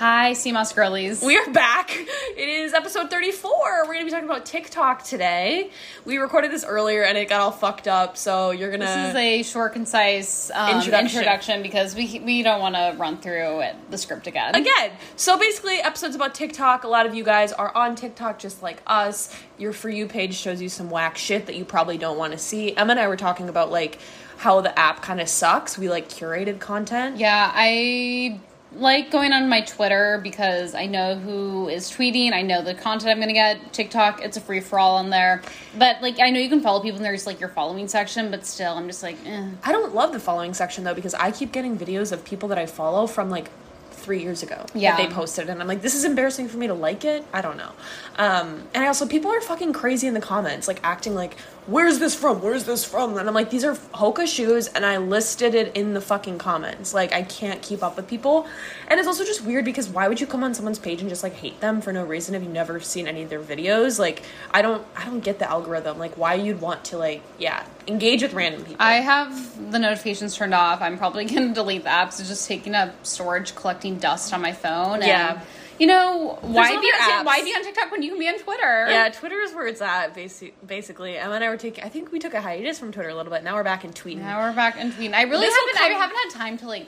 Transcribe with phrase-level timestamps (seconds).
[0.00, 1.20] Hi, sea moss girlies.
[1.20, 1.90] We are back.
[1.94, 3.50] It is episode 34.
[3.52, 5.70] We're going to be talking about TikTok today.
[6.06, 8.86] We recorded this earlier and it got all fucked up, so you're going to.
[8.86, 11.18] This is a short, concise um, Introduction.
[11.18, 11.62] introduction.
[11.62, 14.54] because we we don't want to run through it, the script again.
[14.54, 16.84] Again, so basically, episodes about TikTok.
[16.84, 19.36] A lot of you guys are on TikTok just like us.
[19.58, 22.38] Your For You page shows you some whack shit that you probably don't want to
[22.38, 22.74] see.
[22.74, 23.98] Emma and I were talking about like
[24.38, 25.76] how the app kind of sucks.
[25.76, 27.18] We like curated content.
[27.18, 28.40] Yeah, I
[28.72, 32.32] like going on my Twitter because I know who is tweeting.
[32.32, 33.72] I know the content I'm going to get.
[33.72, 35.42] TikTok, it's a free for all on there.
[35.76, 38.46] But like, I know you can follow people and there's like your following section, but
[38.46, 39.48] still, I'm just like, eh.
[39.64, 42.58] I don't love the following section though because I keep getting videos of people that
[42.58, 43.48] I follow from like
[43.90, 44.96] three years ago Yeah.
[44.96, 47.22] that they posted and I'm like, this is embarrassing for me to like it.
[47.34, 47.72] I don't know.
[48.16, 51.98] Um, and I also people are fucking crazy in the comments, like acting like, where's
[51.98, 52.42] this from?
[52.42, 53.16] Where's this from?
[53.16, 56.92] And I'm like, these are Hoka shoes and I listed it in the fucking comments.
[56.94, 58.46] Like I can't keep up with people.
[58.88, 61.22] And it's also just weird because why would you come on someone's page and just
[61.22, 63.98] like hate them for no reason if you've never seen any of their videos?
[63.98, 65.98] Like I don't I don't get the algorithm.
[65.98, 68.76] Like why you'd want to like yeah, engage with random people.
[68.80, 70.80] I have the notifications turned off.
[70.82, 72.20] I'm probably going to delete the apps.
[72.20, 75.02] It's just taking up storage, collecting dust on my phone.
[75.02, 75.34] Yeah.
[75.34, 75.40] And,
[75.80, 78.86] you know, why be, on, why be on TikTok when you can be on Twitter?
[78.88, 81.16] Yeah, Twitter is where it's at, basi- basically.
[81.16, 83.32] Emma and I were taking, I think we took a hiatus from Twitter a little
[83.32, 83.42] bit.
[83.42, 84.18] Now we're back in tweeting.
[84.18, 85.14] Now we're back in tweeting.
[85.14, 85.80] I really This haven't.
[85.80, 86.86] I haven't had time to like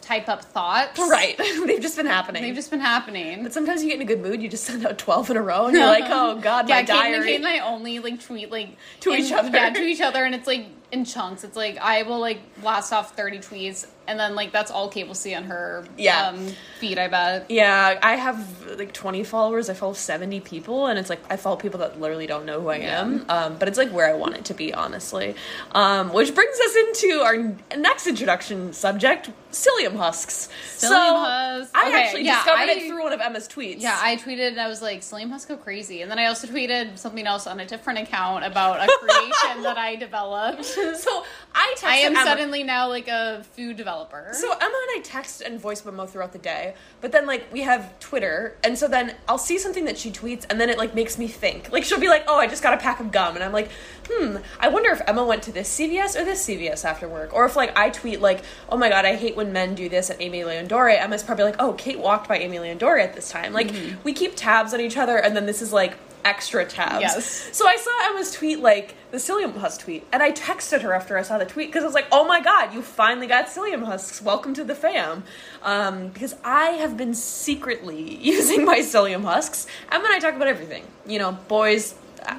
[0.00, 0.98] type up thoughts.
[0.98, 1.36] Right.
[1.66, 2.42] They've just been happening.
[2.42, 3.42] They've just been happening.
[3.42, 5.42] but sometimes you get in a good mood, you just send out 12 in a
[5.42, 7.26] row, and you're like, oh, God, my yeah, Kate and, diary.
[7.26, 9.50] Kate and I only like tweet like To in- each other.
[9.52, 11.44] Yeah, to each other, and it's like in chunks.
[11.44, 15.06] It's like I will like blast off thirty tweets, and then like that's all Kate
[15.06, 16.28] will see on her Yeah.
[16.28, 16.48] um,
[16.80, 16.98] feed.
[16.98, 17.50] I bet.
[17.50, 19.70] yeah, I have like 20 followers.
[19.70, 22.68] I follow 70 people, and it's like I follow people that literally don't know who
[22.68, 23.24] I am.
[23.28, 25.34] Um, but it's like where I want it to be, honestly.
[25.72, 27.36] Um, which brings us into our
[27.76, 30.48] next introduction subject psyllium husks.
[30.76, 31.70] so husks.
[31.74, 33.80] I Okay, actually yeah, discovered I- it through one of Emma's tweets.
[33.80, 36.02] Yeah, I tweeted and I was like, Psyllium Husk go crazy.
[36.02, 39.78] And then I also tweeted something else on a different account about a creation that
[39.78, 40.64] I developed.
[41.04, 41.24] So
[41.54, 42.24] I texted I am Emma.
[42.24, 44.28] suddenly now like a food developer.
[44.32, 47.60] So Emma and I text and voice memo throughout the day, but then like we
[47.62, 50.94] have Twitter, and so then I'll see something that she tweets, and then it like
[50.94, 51.70] makes me think.
[51.72, 53.68] Like she'll be like, "Oh, I just got a pack of gum," and I'm like,
[54.10, 57.44] "Hmm, I wonder if Emma went to this CVS or this CVS after work, or
[57.46, 60.18] if like I tweet like, "Oh my god, I hate when men do this at
[60.18, 63.30] Aimé Leon Dore." Emma's probably like, "Oh, Kate walked by Aimé Leon Dore at this
[63.30, 63.72] time." Like
[64.02, 67.02] we keep tabs on each other, and then this is like extra tabs.
[67.02, 67.48] Yes.
[67.52, 71.18] So I saw Emma's tweet, like the psyllium husk tweet, and I texted her after
[71.18, 73.84] I saw the tweet because I was like, "Oh my god, you finally got psyllium
[73.84, 74.22] husks!
[74.22, 75.24] Welcome to the fam."
[75.62, 79.66] Um, because I have been secretly using my psyllium husks.
[79.90, 80.84] Emma and I talk about everything.
[81.06, 81.94] You know, boys,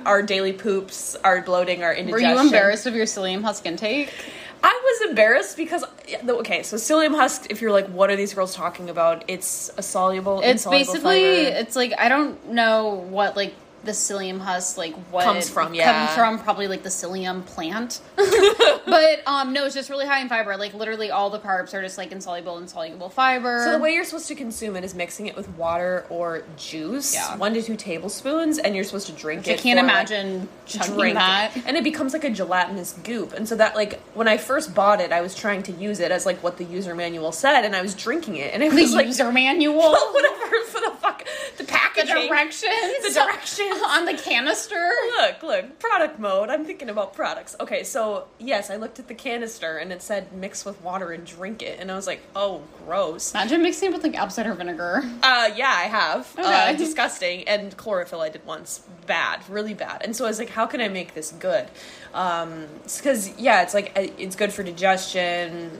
[0.05, 2.29] our daily poops, our bloating, our indigestion.
[2.29, 4.11] Were you embarrassed of your psyllium husk intake?
[4.66, 5.84] I was embarrassed because
[6.28, 7.46] okay, so psyllium husk.
[7.52, 9.24] If you're like, what are these girls talking about?
[9.28, 11.58] It's a soluble, It's insoluble basically fiber.
[11.58, 13.53] it's like I don't know what like
[13.85, 16.06] the psyllium husk like what Comes from, yeah.
[16.07, 18.01] comes from probably like the psyllium plant.
[18.85, 20.57] But um no it's just really high in fiber.
[20.57, 23.63] Like literally all the carbs are just like insoluble insoluble fiber.
[23.66, 27.13] So the way you're supposed to consume it is mixing it with water or juice,
[27.16, 27.35] Yeah.
[27.38, 29.59] one to two tablespoons, and you're supposed to drink I it.
[29.59, 31.57] I can't for, like, imagine chunking drink that.
[31.66, 33.34] And it becomes like a gelatinous goop.
[33.34, 36.12] And so that like when i first bought it i was trying to use it
[36.12, 38.81] as like what the user manual said and i was drinking it and it the
[38.81, 39.91] was like user manual?
[40.13, 41.25] whatever for the fuck
[41.57, 42.28] the the packaging.
[42.28, 42.72] directions?
[43.03, 48.28] The directions on the canister look look product mode i'm thinking about products okay so
[48.40, 51.80] yes i looked at the canister and it said mix with water and drink it
[51.80, 55.50] and i was like oh gross imagine mixing it with like apple cider vinegar Uh,
[55.56, 56.34] yeah, I have.
[56.38, 57.47] Uh, disgusting.
[57.47, 58.84] And chlorophyll I did once.
[59.06, 59.41] Bad.
[59.50, 60.02] Really bad.
[60.03, 61.66] And so I was like, how can I make this good?
[62.14, 65.72] Um, because, yeah, it's like, uh, it's good for digestion,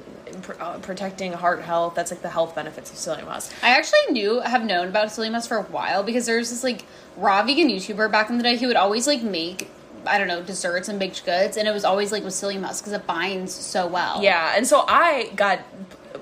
[0.60, 1.96] uh, protecting heart health.
[1.96, 3.54] That's like the health benefits of psyllium husk.
[3.64, 6.86] I actually knew have known about psyllium husk for a while because there's this like
[7.18, 9.70] raw vegan YouTuber back in the day who would always like make
[10.08, 12.84] I don't know desserts and baked goods, and it was always like with psyllium husk
[12.84, 14.22] because it binds so well.
[14.22, 15.60] Yeah, and so I got,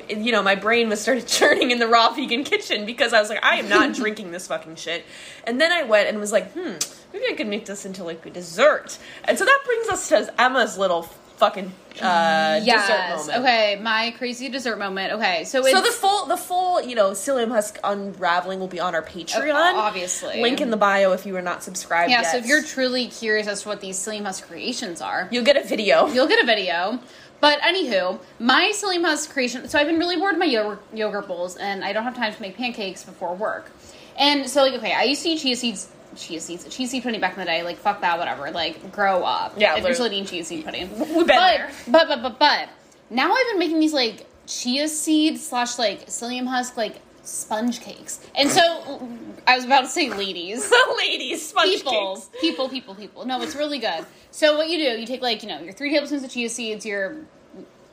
[0.09, 3.29] you know, my brain was started churning in the raw vegan kitchen because I was
[3.29, 5.05] like, I am not drinking this fucking shit.
[5.45, 6.75] And then I went and was like, hmm,
[7.11, 8.97] maybe I could make this into like a dessert.
[9.25, 11.09] And so that brings us to Emma's little
[11.43, 13.27] fucking uh, dessert Yes.
[13.27, 13.39] moment.
[13.39, 13.79] Okay.
[13.81, 15.13] My crazy dessert moment.
[15.13, 15.43] Okay.
[15.43, 18.95] So it's So the full, the full, you know, psyllium husk unraveling will be on
[18.95, 19.73] our Patreon.
[19.73, 20.41] Oh, obviously.
[20.41, 22.09] link in the bio if you are not subscribed.
[22.11, 22.21] yeah.
[22.21, 22.31] yet.
[22.31, 25.57] So if you're truly curious as to what these psyllium husk creations are, you'll get
[25.57, 26.07] a video.
[26.07, 26.99] you'll get a video.
[27.41, 29.67] But anywho, my psyllium husk creation.
[29.67, 32.33] So I've been really bored of my yogurt, yogurt bowls, and I don't have time
[32.33, 33.69] to make pancakes before work.
[34.17, 37.21] And so, like, okay, I used to eat chia seeds, chia seeds, chia seed pudding
[37.21, 37.63] back in the day.
[37.63, 38.51] Like, fuck that, whatever.
[38.51, 39.53] Like, grow up.
[39.57, 40.89] Yeah, if you're still eating chia seed pudding.
[40.99, 41.71] We've been but, there.
[41.87, 42.69] But but but but
[43.09, 48.19] now I've been making these like chia seed slash like psyllium husk like sponge cakes.
[48.35, 49.07] And so
[49.47, 50.71] I was about to say ladies.
[50.97, 52.29] Ladies, sponge people, cakes.
[52.41, 53.25] people, people, people.
[53.25, 54.05] No, it's really good.
[54.31, 56.85] So what you do, you take like you know your three tablespoons of chia seeds,
[56.85, 57.17] your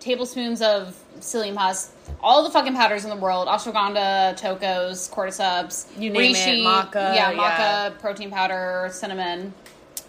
[0.00, 6.10] tablespoons of psyllium husk, all the fucking powders in the world, ashwagandha, tocos, cordyceps, You
[6.10, 7.90] name it, maca, yeah, maca, yeah.
[8.00, 9.52] protein powder, cinnamon.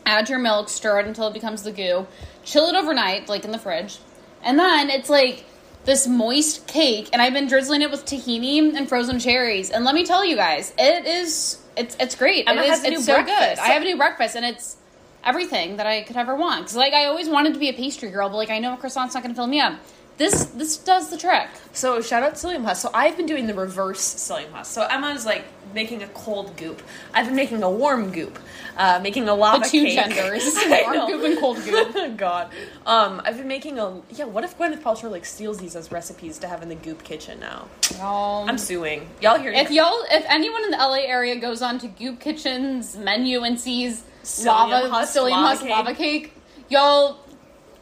[0.06, 2.08] Add your milk, stir it until it becomes the goo.
[2.44, 4.00] Chill it overnight, like in the fridge,
[4.44, 5.46] and then it's like
[5.86, 7.10] this moist cake.
[7.14, 9.70] And I've been drizzling it with tahini and frozen cherries.
[9.70, 12.48] And let me tell you guys, it is it's it's great.
[12.48, 13.40] It is has a new it's so breakfast.
[13.40, 13.60] good.
[13.60, 14.78] I have a new breakfast, and it's
[15.23, 16.62] everything that I could ever want.
[16.63, 18.77] Because like I always wanted to be a pastry girl, but like I know a
[18.77, 19.79] croissant's not going to fill me up.
[20.18, 21.47] This this does the trick.
[21.71, 22.81] So shout out psyllium husk.
[22.81, 24.71] So I've been doing the reverse psyllium husk.
[24.71, 26.81] So Emma's like making a cold goop.
[27.13, 28.38] I've been making a warm goop.
[28.77, 29.95] Uh, making a lava The two cake.
[29.95, 32.18] genders, warm goop and cold goop.
[32.18, 32.51] God.
[32.85, 34.25] Um, I've been making a yeah.
[34.25, 37.39] What if Gwyneth Paltrow like steals these as recipes to have in the goop kitchen
[37.39, 37.68] now?
[38.00, 39.09] Um, I'm suing.
[39.21, 39.51] Y'all hear?
[39.51, 43.59] if y'all, if anyone in the LA area goes on to Goop Kitchen's menu and
[43.59, 45.69] sees Psyllium lava, husk psyllium lava husk cake.
[45.71, 46.33] lava cake,
[46.69, 47.18] y'all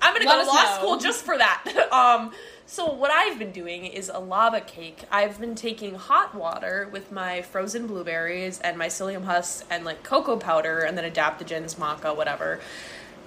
[0.02, 0.76] I'm gonna go to law know.
[0.76, 1.90] school just for that.
[1.92, 2.32] um,
[2.66, 5.04] so what I've been doing is a lava cake.
[5.12, 10.04] I've been taking hot water with my frozen blueberries and my psyllium husks and like
[10.04, 12.60] cocoa powder and then adaptogens, maca, whatever.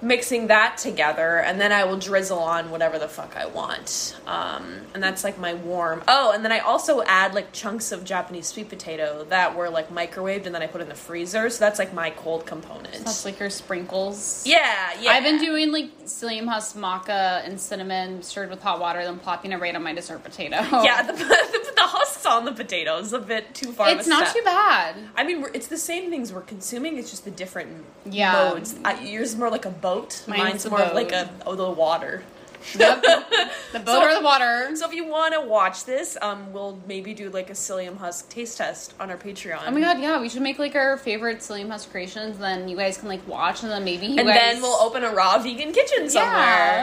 [0.03, 4.19] Mixing that together, and then I will drizzle on whatever the fuck I want.
[4.27, 6.03] Um, and that's like my warm.
[6.07, 9.89] Oh, and then I also add like chunks of Japanese sweet potato that were like
[9.89, 11.49] microwaved, and then I put in the freezer.
[11.49, 12.93] So that's like my cold component.
[12.93, 14.43] that's like your sprinkles.
[14.45, 15.11] yeah, yeah.
[15.11, 19.53] I've been doing like psyllium husk maca and cinnamon stirred with hot water, then plopping
[19.53, 20.57] it right on my dessert potato.
[20.83, 21.81] Yeah, the, the, the
[22.25, 23.89] on the potatoes a bit too far.
[23.89, 24.41] it's not step.
[24.41, 24.95] too bad.
[25.15, 26.97] I mean, it's the same things we're consuming.
[26.97, 28.33] It's just the different Yeah.
[28.33, 28.75] modes.
[28.85, 30.23] I, yours is more like a boat.
[30.27, 32.23] Mine's Mine's more of like a oh the water.
[32.77, 33.01] Yep.
[33.73, 34.69] the boat So- or the water.
[34.75, 38.29] So if you want to watch this, um, we'll maybe do like a psyllium husk
[38.29, 39.61] taste test on our Patreon.
[39.65, 42.37] Oh my god, yeah, we should make like our favorite psyllium husk creations.
[42.37, 44.35] Then you guys can like watch, and then maybe you and guys.
[44.53, 46.07] then we'll open a raw vegan kitchen Yeah.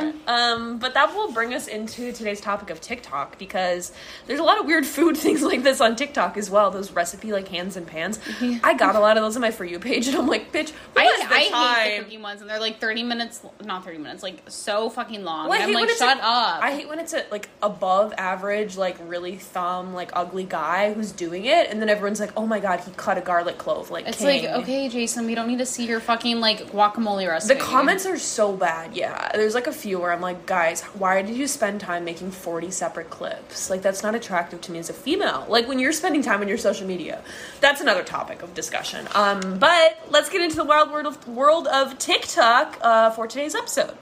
[0.01, 0.13] somewhere.
[0.27, 3.93] Um, but that will bring us into today's topic of TikTok because
[4.27, 6.71] there's a lot of weird food things like this on TikTok as well.
[6.71, 8.19] Those recipe like hands and pans.
[8.63, 10.73] I got a lot of those on my for you page, and I'm like, bitch,
[10.97, 14.43] I, I hate the cooking ones, and they're like thirty minutes, not thirty minutes, like
[14.49, 15.49] so fucking long.
[15.49, 16.63] Well, I and I'm hate like, when it's shut a- up.
[16.63, 21.13] I hate when it's a like above average, like really thumb, like ugly guy who's
[21.13, 24.07] doing it, and then everyone's like, "Oh my god, he cut a garlic clove!" Like
[24.07, 24.45] it's king.
[24.45, 27.55] like okay, Jason, we don't need to see your fucking like guacamole recipe.
[27.59, 28.95] The comments are so bad.
[28.97, 32.31] Yeah, there's like a few where I'm like, guys, why did you spend time making
[32.31, 33.71] 40 separate clips?
[33.71, 35.47] Like that's not attractive to me as a female.
[35.49, 37.23] Like when you're spending time on your social media,
[37.61, 39.07] that's another topic of discussion.
[39.15, 43.55] Um, but let's get into the wild world of world of TikTok uh, for today's
[43.55, 43.97] episode.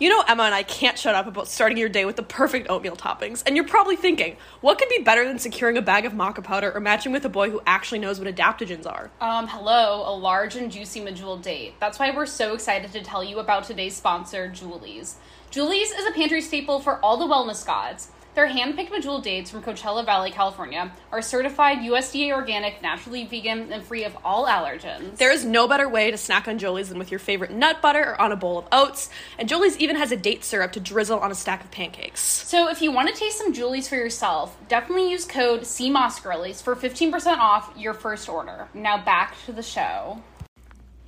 [0.00, 2.70] You know, Emma and I can't shut up about starting your day with the perfect
[2.70, 3.42] oatmeal toppings.
[3.44, 6.72] And you're probably thinking, what could be better than securing a bag of maca powder
[6.74, 9.10] or matching with a boy who actually knows what adaptogens are?
[9.20, 11.74] Um, hello, a large and juicy medjool date.
[11.80, 15.16] That's why we're so excited to tell you about today's sponsor, Joolies.
[15.52, 18.10] Joolies is a pantry staple for all the wellness gods.
[18.34, 23.82] Their hand-picked medjool dates from Coachella Valley, California, are certified USDA organic, naturally vegan, and
[23.82, 25.16] free of all allergens.
[25.16, 28.10] There is no better way to snack on Joolies than with your favorite nut butter
[28.10, 29.10] or on a bowl of oats.
[29.36, 32.20] And Joolies even has a date syrup to drizzle on a stack of pancakes.
[32.20, 36.76] So if you want to taste some Joolies for yourself, definitely use code CMOSGirlies for
[36.76, 38.68] 15% off your first order.
[38.74, 40.22] Now back to the show.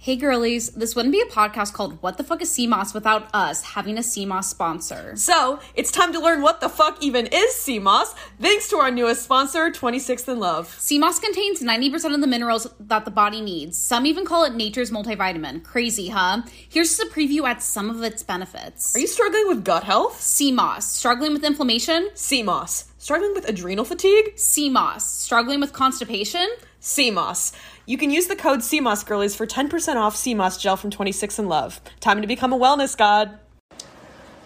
[0.03, 3.33] Hey girlies, this wouldn't be a podcast called What the Fuck is Sea Moss without
[3.33, 5.15] us having a sea moss sponsor.
[5.15, 8.91] So, it's time to learn what the fuck even is sea moss, thanks to our
[8.91, 10.77] newest sponsor, 26th in Love.
[10.81, 13.79] Sea moss contains 90% of the minerals that the body needs.
[13.79, 15.63] Some even call it nature's multivitamin.
[15.63, 16.43] Crazy, huh?
[16.69, 18.97] Here's just a preview at some of its benefits.
[18.97, 20.21] Are you struggling with gut health?
[20.21, 22.11] Sea moss, struggling with inflammation?
[22.15, 22.87] Sea moss.
[22.99, 24.37] Struggling with adrenal fatigue?
[24.37, 26.49] Sea moss, struggling with constipation?
[26.81, 27.53] Sea moss.
[27.93, 30.91] You can use the code sea moss girlies for 10% off sea moss gel from
[30.91, 31.79] 26 in Love.
[32.01, 33.39] Time to become a wellness god.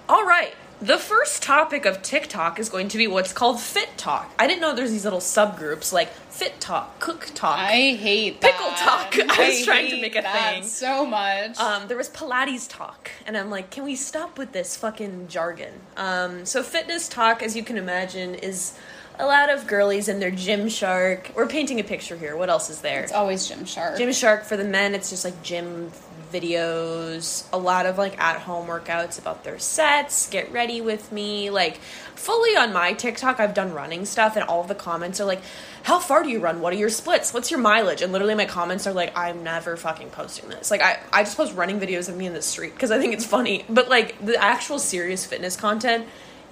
[0.08, 0.52] All right.
[0.82, 4.24] The first topic of TikTok is going to be what's called FitTok.
[4.36, 7.56] I didn't know there's these little subgroups like FitTok, Cook Talk.
[7.56, 9.14] I hate Pickle talk.
[9.38, 10.64] I was trying to make a that thing.
[10.64, 11.56] so much.
[11.56, 15.72] Um, there was PilatesTok, and I'm like, can we stop with this fucking jargon?
[15.96, 18.76] Um, so fitness talk, as you can imagine, is
[19.18, 21.34] a lot of girlies in their Gymshark.
[21.34, 22.36] We're painting a picture here.
[22.36, 23.02] What else is there?
[23.02, 23.98] it's always gym shark.
[23.98, 24.94] Gym shark for the men.
[24.94, 25.90] It's just like gym
[26.32, 30.28] videos, a lot of like at home workouts about their sets.
[30.28, 31.78] Get ready with me, like
[32.14, 33.40] fully on my TikTok.
[33.40, 35.40] I've done running stuff, and all of the comments are like,
[35.84, 36.60] "How far do you run?
[36.60, 37.32] What are your splits?
[37.32, 40.82] What's your mileage?" And literally, my comments are like, "I'm never fucking posting this." Like,
[40.82, 43.26] I I just post running videos of me in the street because I think it's
[43.26, 46.06] funny, but like the actual serious fitness content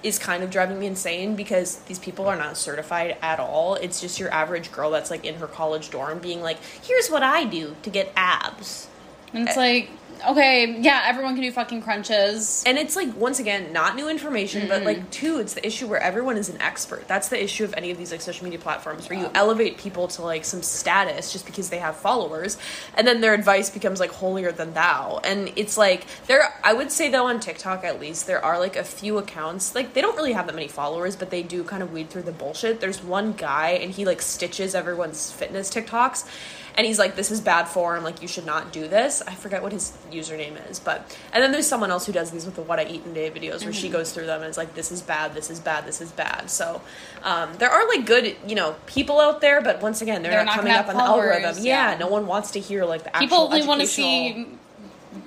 [0.05, 3.73] is kind of driving me insane because these people are not certified at all.
[3.73, 7.23] It's just your average girl that's like in her college dorm being like, "Here's what
[7.23, 8.87] I do to get abs."
[9.33, 9.89] And it's like,
[10.29, 12.63] okay, yeah, everyone can do fucking crunches.
[12.65, 15.09] And it's like once again not new information, but like mm-hmm.
[15.09, 17.07] two, it's the issue where everyone is an expert.
[17.07, 20.07] That's the issue of any of these like social media platforms where you elevate people
[20.09, 22.57] to like some status just because they have followers,
[22.95, 25.19] and then their advice becomes like holier than thou.
[25.23, 28.75] And it's like there, I would say though on TikTok at least there are like
[28.75, 31.83] a few accounts like they don't really have that many followers, but they do kind
[31.83, 32.79] of weed through the bullshit.
[32.79, 36.27] There's one guy and he like stitches everyone's fitness TikToks
[36.75, 39.63] and he's like this is bad form like you should not do this i forget
[39.63, 42.61] what his username is but and then there's someone else who does these with the
[42.61, 44.73] what i eat in a day videos where she goes through them and it's like
[44.75, 46.81] this is bad this is bad this is bad so
[47.23, 50.45] um, there are like good you know people out there but once again they're, They're
[50.45, 51.91] not, not coming up on the algorithm yeah.
[51.91, 51.97] yeah.
[51.97, 54.47] no one wants to hear like the actual People only want to see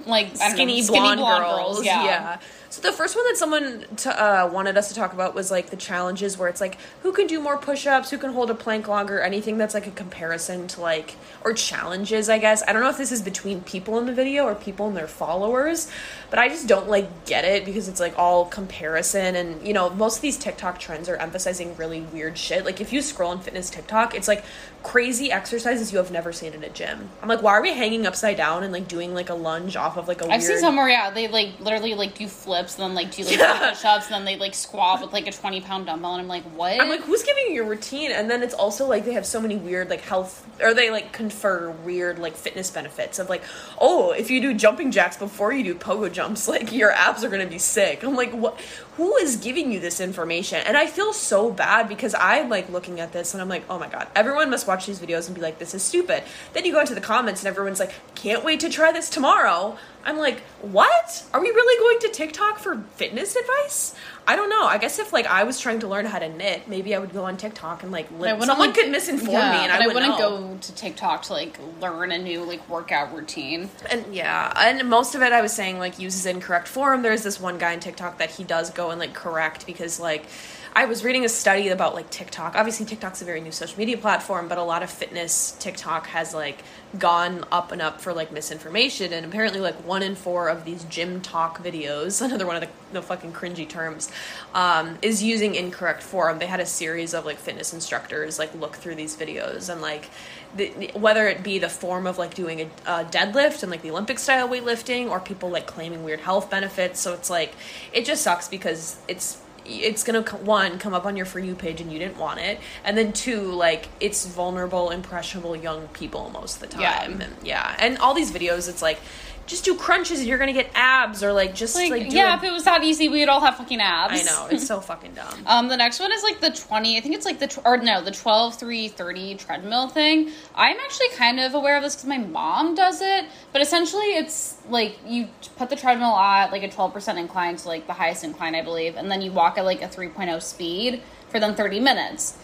[0.06, 1.84] like skinny, know, blonde, blonde girls.
[1.84, 2.38] yeah.
[2.70, 5.70] So the first one that someone t- uh, wanted us to talk about was like
[5.70, 8.86] the challenges where it's like who can do more push-ups, who can hold a plank
[8.86, 12.28] longer, anything that's like a comparison to like or challenges.
[12.28, 14.86] I guess I don't know if this is between people in the video or people
[14.86, 15.90] and their followers,
[16.28, 19.88] but I just don't like get it because it's like all comparison and you know
[19.90, 22.66] most of these TikTok trends are emphasizing really weird shit.
[22.66, 24.44] Like if you scroll on fitness TikTok, it's like
[24.82, 27.08] crazy exercises you have never seen in a gym.
[27.20, 29.96] I'm like, why are we hanging upside down and like doing like a lunge off
[29.96, 32.84] of like a I've weird seen somewhere, yeah, they like literally like do flips, and
[32.84, 33.70] then like do like Yeah.
[33.70, 36.28] push ups, and then they like squat with like a twenty pound dumbbell, and I'm
[36.28, 36.80] like, what?
[36.80, 38.12] I'm like, who's giving you your routine?
[38.12, 41.12] And then it's also like they have so many weird like health, or they like
[41.12, 43.42] confer weird like fitness benefits of like,
[43.80, 47.28] oh, if you do jumping jacks before you do pogo jumps, like your abs are
[47.28, 48.02] gonna be sick.
[48.04, 48.58] I'm like, what?
[48.96, 50.60] Who is giving you this information?
[50.66, 53.78] And I feel so bad because I'm like looking at this and I'm like, oh
[53.78, 56.22] my god, everyone must watch these videos and be like, this is stupid.
[56.52, 59.76] Then you go into the comments and everyone's like, can't wait to try this tomorrow.
[60.04, 61.24] I'm like, what?
[61.34, 63.94] Are we really going to TikTok for fitness advice?
[64.26, 64.64] I don't know.
[64.64, 67.12] I guess if like I was trying to learn how to knit, maybe I would
[67.12, 69.78] go on TikTok and like I li- someone like- could misinform yeah, me and I
[69.86, 70.48] wouldn't, wouldn't know.
[70.52, 73.68] go to TikTok to like learn a new like workout routine.
[73.90, 77.02] And yeah, and most of it I was saying like uses incorrect form.
[77.02, 80.26] There's this one guy on TikTok that he does go and like correct because like
[80.74, 82.54] I was reading a study about like TikTok.
[82.54, 86.34] Obviously TikTok's a very new social media platform, but a lot of fitness TikTok has
[86.34, 86.62] like
[86.98, 90.84] gone up and up for like misinformation and apparently like one in four of these
[90.84, 94.10] GymTok videos, another one of the, the fucking cringy terms,
[94.54, 96.38] um, is using incorrect form.
[96.38, 100.08] They had a series of like fitness instructors like look through these videos and like
[100.56, 103.82] the, the- whether it be the form of like doing a, a deadlift and like
[103.82, 107.00] the Olympic style weightlifting or people like claiming weird health benefits.
[107.00, 107.54] So it's like
[107.92, 111.80] it just sucks because it's it's gonna one come up on your for you page
[111.80, 116.56] and you didn't want it, and then two like it's vulnerable, impressionable young people most
[116.56, 116.82] of the time.
[116.82, 117.26] Yeah.
[117.26, 117.76] and, yeah.
[117.78, 119.00] And all these videos, it's like
[119.48, 122.34] just do crunches and you're gonna get abs or like just Like, like, do yeah,
[122.34, 124.20] a- if it was that easy, we would all have fucking abs.
[124.20, 125.42] I know it's so fucking dumb.
[125.46, 127.78] Um, the next one is like the 20, I think it's like the, tw- or
[127.78, 130.30] no, the 12, 3, 30 treadmill thing.
[130.54, 134.58] I'm actually kind of aware of this because my mom does it, but essentially it's
[134.68, 138.54] like you put the treadmill at like a 12% incline to like the highest incline,
[138.54, 142.36] I believe, and then you walk at like a 3.0 speed for then 30 minutes.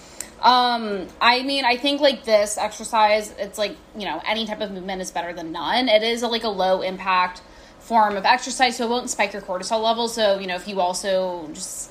[0.45, 4.71] Um, I mean, I think like this exercise, it's like, you know, any type of
[4.71, 5.89] movement is better than none.
[5.89, 7.41] It is a, like a low impact
[7.81, 10.07] form of exercise, so it won't spike your cortisol level.
[10.07, 11.91] So, you know, if you also just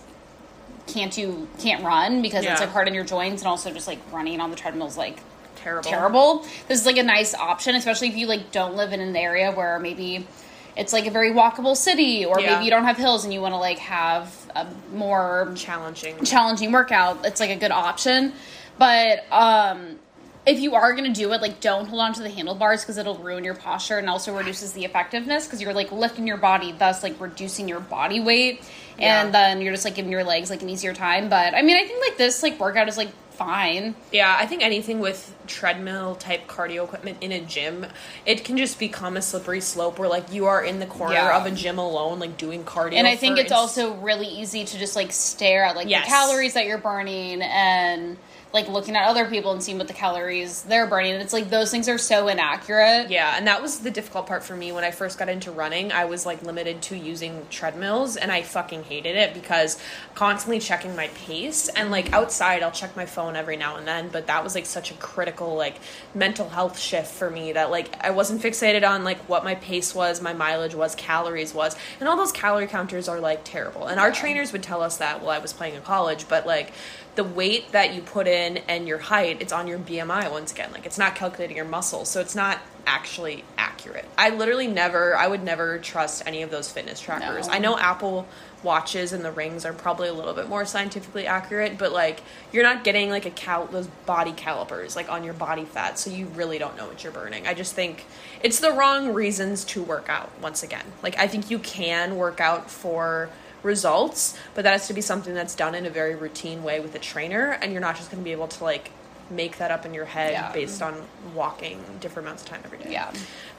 [0.86, 2.52] can't do can't run because Yeah.
[2.52, 4.98] it's like hard on your joints and also just like running on the treadmill is
[4.98, 5.20] like
[5.56, 5.90] Terrible.
[5.90, 6.46] terrible.
[6.68, 9.52] This is like a nice option, especially if you like don't live in an area
[9.52, 10.28] where maybe
[10.76, 12.54] it's like a very walkable city or Yeah.
[12.56, 16.24] maybe you don't have hills and you want to like have a more Challenging.
[16.24, 18.34] challenging workout, it's like a good option.
[18.78, 20.00] But um
[20.46, 22.98] if you are going to do it, like don't hold on to the handlebars because
[22.98, 26.74] it'll ruin your posture and also reduces the effectiveness because you're like lifting your body,
[26.78, 28.62] thus like reducing your body weight,
[29.00, 29.24] Yeah.
[29.24, 31.30] and then you're just like giving your legs like an easier time.
[31.30, 33.96] But I mean, I think like this like workout is like fine.
[34.12, 37.86] Yeah, I think anything with treadmill type cardio equipment in a gym,
[38.26, 41.38] it can just become a slippery slope where like you are in the corner Yeah.
[41.38, 42.94] of a gym alone, like doing cardio.
[42.94, 46.06] And I think it's ins- also really easy to just like stare at like Yes.
[46.06, 48.18] the calories that you're burning and
[48.54, 51.14] like looking at other people and seeing what the calories they're burning.
[51.14, 53.10] And it's like those things are so inaccurate.
[53.10, 55.92] Yeah, and that was the difficult part for me when I first got into running.
[55.92, 59.80] I was like limited to using treadmills and I fucking hated it because
[60.14, 64.10] constantly checking my pace and like outside I'll check my phone every now and then,
[64.10, 65.78] but that was like such a critical like
[66.14, 69.96] mental health shift for me that like I wasn't fixated on like what my pace
[69.96, 71.76] was, my mileage was, calories was.
[72.00, 73.88] And all those calorie counters are like terrible.
[73.88, 76.72] And our trainers would tell us that while I was playing in college, but like
[77.16, 80.72] the weight that you put in and your height, it's on your BMI once again.
[80.72, 82.06] Like it's not calculating your muscle.
[82.06, 84.06] So it's not actually accurate.
[84.18, 87.48] I literally never, I would never trust any of those fitness trackers.
[87.48, 87.54] No.
[87.54, 88.28] I know Apple
[88.64, 92.64] watches and the rings are probably a little bit more scientifically accurate, but like you're
[92.64, 96.28] not getting like a cal those body calipers like on your body fat, so you
[96.28, 97.46] really don't know what you're burning.
[97.46, 98.06] I just think
[98.42, 100.86] it's the wrong reasons to work out once again.
[101.02, 103.30] Like I think you can work out for
[103.64, 106.94] results, but that has to be something that's done in a very routine way with
[106.96, 108.92] a trainer and you're not just going to be able to like
[109.32, 110.52] make that up in your head Yeah.
[110.52, 111.02] based on
[111.34, 112.92] walking different amounts of time every day.
[112.92, 113.12] Yeah.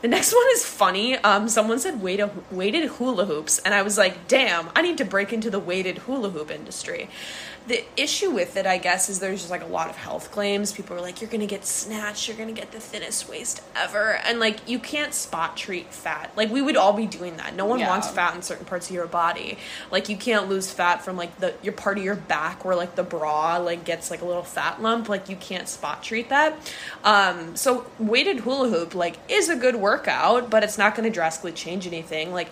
[0.02, 1.16] The next one is funny.
[1.16, 5.04] Um, someone said weighted, weighted hula hoops, and I was like, damn, I need to
[5.06, 7.08] break into the weighted hula hoop industry.
[7.66, 10.70] The issue with it, I guess, is there's just like a lot of health claims.
[10.70, 14.38] People are like, you're gonna get snatched, you're gonna get the thinnest waist ever, and
[14.38, 16.30] like you can't spot treat fat.
[16.36, 17.54] Like we would all be doing that.
[17.56, 17.88] No one Yeah.
[17.88, 19.56] wants fat in certain parts of your body.
[19.90, 22.96] Like you can't lose fat from like the your part of your back where like
[22.96, 25.08] the bra like gets like a little fat lump.
[25.08, 26.54] Like you can't spot treat that.
[27.02, 31.52] Um, so weighted hula hoop like is a good workout, but it's not to drastically
[31.52, 32.30] change anything.
[32.32, 32.50] Like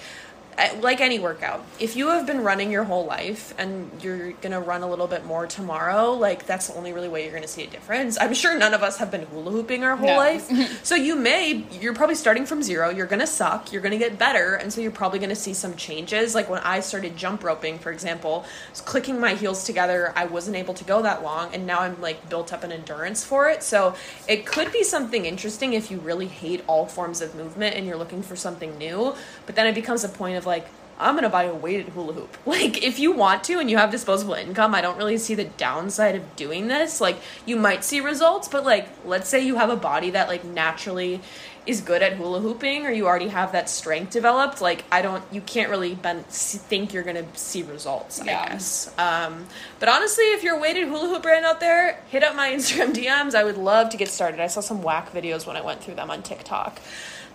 [0.81, 4.83] like any workout, if you have been running your whole life and you're gonna run
[4.83, 7.67] a little bit more tomorrow, like that's the only really way you're gonna see a
[7.67, 8.19] difference.
[8.21, 10.17] I'm sure none of us have been hula hooping our whole No.
[10.17, 12.91] life, so you may you're probably starting from zero.
[12.91, 13.73] You're gonna suck.
[13.73, 16.35] You're gonna get better, and so you're probably gonna see some changes.
[16.35, 18.45] Like when I started jump roping, for example,
[18.85, 20.13] clicking my heels together.
[20.17, 23.25] I wasn't able to go that long, and now I'm like built up an endurance
[23.25, 23.63] for it.
[23.63, 23.95] So
[24.29, 27.97] it could be something interesting if you really hate all forms of movement and you're
[27.97, 29.15] looking for something new.
[29.47, 30.67] But then it becomes a point of like.
[31.01, 32.37] I'm gonna buy a weighted hula hoop.
[32.47, 35.45] Like, if you want to and you have disposable income, I don't really see the
[35.45, 37.01] downside of doing this.
[37.01, 40.45] Like, you might see results, but like, let's say you have a body that like
[40.45, 41.21] naturally
[41.67, 44.61] is good at hula hooping, or you already have that strength developed.
[44.61, 48.21] Like, I don't, you can't really ben- think you're gonna see results.
[48.21, 48.49] I Yeah.
[48.51, 48.93] guess.
[48.99, 49.47] Um,
[49.81, 52.95] but honestly, if you're a weighted hula hoop brand out there, hit up my Instagram
[52.95, 53.35] DMs.
[53.35, 54.39] I would love to get started.
[54.39, 56.81] I saw some whack videos when I went through them on TikTok.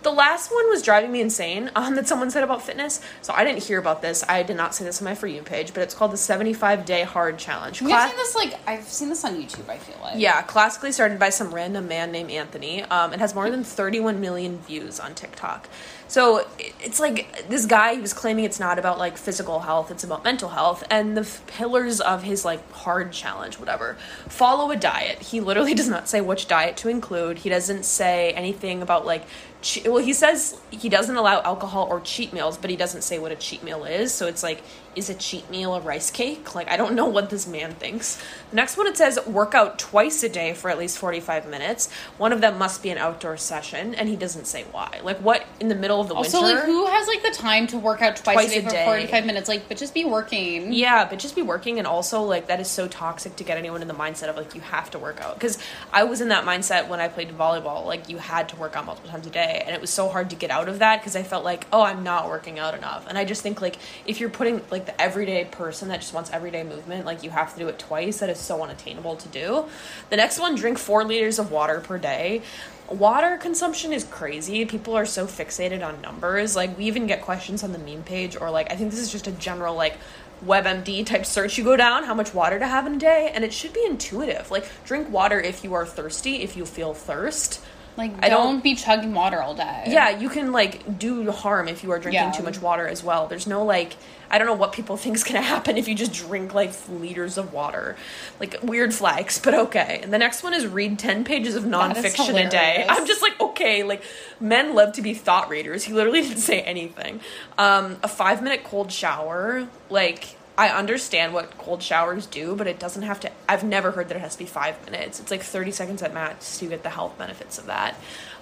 [0.02, 3.00] The last one was driving me insane um, that someone said about fitness.
[3.22, 4.24] So I didn't hear about this.
[4.28, 6.84] I did not see this on my For You page, but it's called the 75
[6.84, 7.82] Day Hard Challenge.
[7.82, 9.68] I've Cla- seen this like I've seen this on YouTube.
[9.68, 12.82] I feel like yeah, classically started by some random man named Anthony.
[12.84, 15.68] Um, it has more than 31 million views on TikTok.
[16.08, 20.04] So it's like this guy he was claiming it's not about like physical health, it's
[20.04, 20.82] about mental health.
[20.90, 25.18] And the f- pillars of his like hard challenge, whatever, follow a diet.
[25.18, 27.38] He literally does not say which diet to include.
[27.38, 29.24] He doesn't say anything about like.
[29.62, 33.18] Che- Well, he says he doesn't allow alcohol or cheat meals, but he doesn't say
[33.18, 34.12] what a cheat meal is.
[34.12, 34.62] So it's like,
[34.96, 36.54] is a cheat meal a rice cake?
[36.54, 38.16] Like, I don't know what this man thinks.
[38.50, 41.90] The next one, it says work out twice a day for at least 45 minutes.
[42.16, 45.00] One of them must be an outdoor session, and he doesn't say why.
[45.02, 46.56] Like, what in the middle of the Also, winter?
[46.56, 48.90] like, who has like the time to work out twice, Twice a a day for
[48.92, 49.48] forty-five minutes?
[49.48, 50.72] Like, but just be working.
[50.72, 53.82] Yeah, but just be working, and also like that is so toxic to get anyone
[53.82, 55.34] in the mindset of like you have to work out.
[55.34, 55.58] Because
[55.92, 58.86] I was in that mindset when I played volleyball, like you had to work out
[58.86, 61.14] multiple times a day, and it was so hard to get out of that because
[61.14, 64.20] I felt like oh I'm not working out enough, and I just think like if
[64.20, 67.58] you're putting like the everyday person that just wants everyday movement, like you have to
[67.58, 68.18] do it twice.
[68.18, 69.66] That is so unattainable to do.
[70.10, 72.42] The next one, drink four liters of water per day.
[72.88, 74.64] Water consumption is crazy.
[74.64, 76.56] People are so fixated on numbers.
[76.56, 79.12] Like we even get questions on the meme page or like I think this is
[79.12, 79.96] just a general like
[80.44, 83.44] WebMD type search you go down, how much water to have in a day, and
[83.44, 84.50] it should be intuitive.
[84.50, 87.60] Like drink water if you are thirsty, if you feel thirst.
[87.98, 89.84] Like, I don't, don't- be chugging water all day.
[89.88, 92.30] Yeah, you can like do harm if you are drinking Yeah.
[92.30, 93.26] too much water as well.
[93.26, 93.96] There's no like
[94.30, 97.36] I don't know what people think is gonna happen if you just drink like liters
[97.38, 97.96] of water.
[98.38, 100.00] Like weird flags, but okay.
[100.02, 102.86] And the next one is read ten pages of nonfiction a day.
[102.88, 104.02] I'm just like, okay, like
[104.38, 105.82] men love to be thought readers.
[105.84, 107.20] He literally didn't say anything.
[107.58, 112.80] Um, a five minute cold shower, like I understand what cold showers do, but it
[112.80, 113.30] doesn't have to.
[113.48, 115.20] I've never heard that it has to be five minutes.
[115.20, 117.94] It's like 30 seconds at max to get the health benefits of that.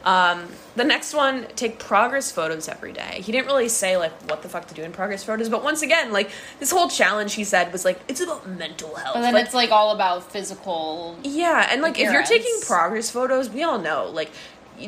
[0.02, 3.20] Um, the next one, take progress photos every day.
[3.22, 5.83] He didn't really say like what the fuck to do in progress photos, but once
[5.83, 9.16] again, like this whole challenge he said was like it's about mental health.
[9.16, 11.18] But then Like, it's like all about physical.
[11.22, 14.31] yeah, and like if you're taking progress photos, we all know like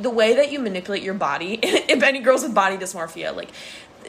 [0.01, 1.59] the way that you manipulate your body.
[1.63, 3.51] if any girls with body dysmorphia, like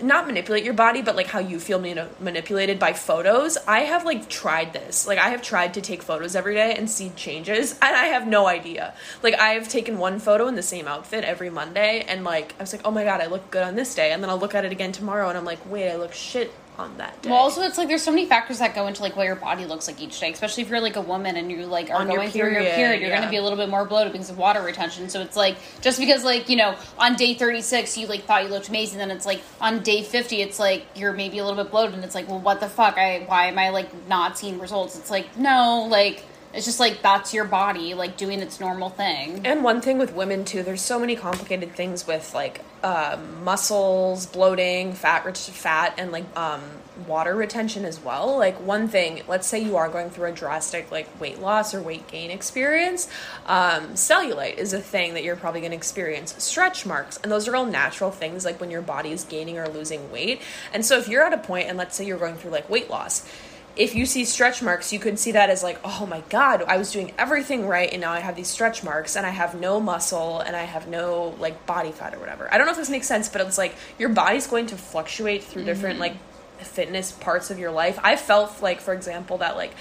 [0.03, 3.57] not manipulate your body, but like how you feel mani- manipulated by photos.
[3.67, 5.07] I have like tried this.
[5.07, 8.27] Like I have tried to take photos every day and see changes, and I have
[8.27, 8.93] no idea.
[9.23, 12.63] Like I have taken one photo in the same outfit every Monday, and like I
[12.63, 14.55] was like, oh my god, I look good on this day, and then I'll look
[14.55, 17.29] at it again tomorrow, and I'm like, wait, I look shit on that day.
[17.29, 19.65] Well, also, it's like there's so many factors that go into like what your body
[19.65, 22.07] looks like each day, especially if you're like a woman and you like are On
[22.07, 23.01] your going through your period, period.
[23.01, 25.09] You're going to be a little bit more bloated because of water retention.
[25.09, 28.49] So it's like just because like you know on day 36 you like thought you
[28.49, 31.69] looked amazing, then it's like on day 50 it's like you're maybe a little bit
[31.69, 32.97] bloated, and it's like well what the fuck?
[32.97, 34.97] I why am I like not seeing results?
[34.97, 36.23] It's like no, like
[36.59, 39.47] It's just like that's your body like doing its normal thing.
[39.47, 44.25] And one thing with women too, there's so many complicated things with like um, muscles,
[44.25, 46.61] bloating, fat, rich fat, and like um,
[47.07, 48.37] water retention as well.
[48.37, 51.81] Like one thing, let's say you are going through a drastic like weight loss or
[51.81, 53.07] weight gain experience,
[53.45, 56.35] um, cellulite is a thing that you're probably going to experience.
[56.43, 59.69] Stretch marks, and those are all natural things like when your body is gaining or
[59.69, 60.41] losing weight.
[60.73, 62.89] And so if you're at a point, and let's say you're going through like weight
[62.89, 63.25] loss
[63.75, 66.77] if you see stretch marks, you could see that as like, oh my god, I
[66.77, 69.79] was doing everything right and now I have these stretch marks and I have no
[69.79, 72.53] muscle and I have no like body fat or whatever.
[72.53, 75.43] I don't know if this makes sense, but it's like your body's going to fluctuate
[75.43, 76.01] through different mm-hmm.
[76.01, 77.97] like fitness parts of your life.
[78.03, 79.73] I felt like for example that like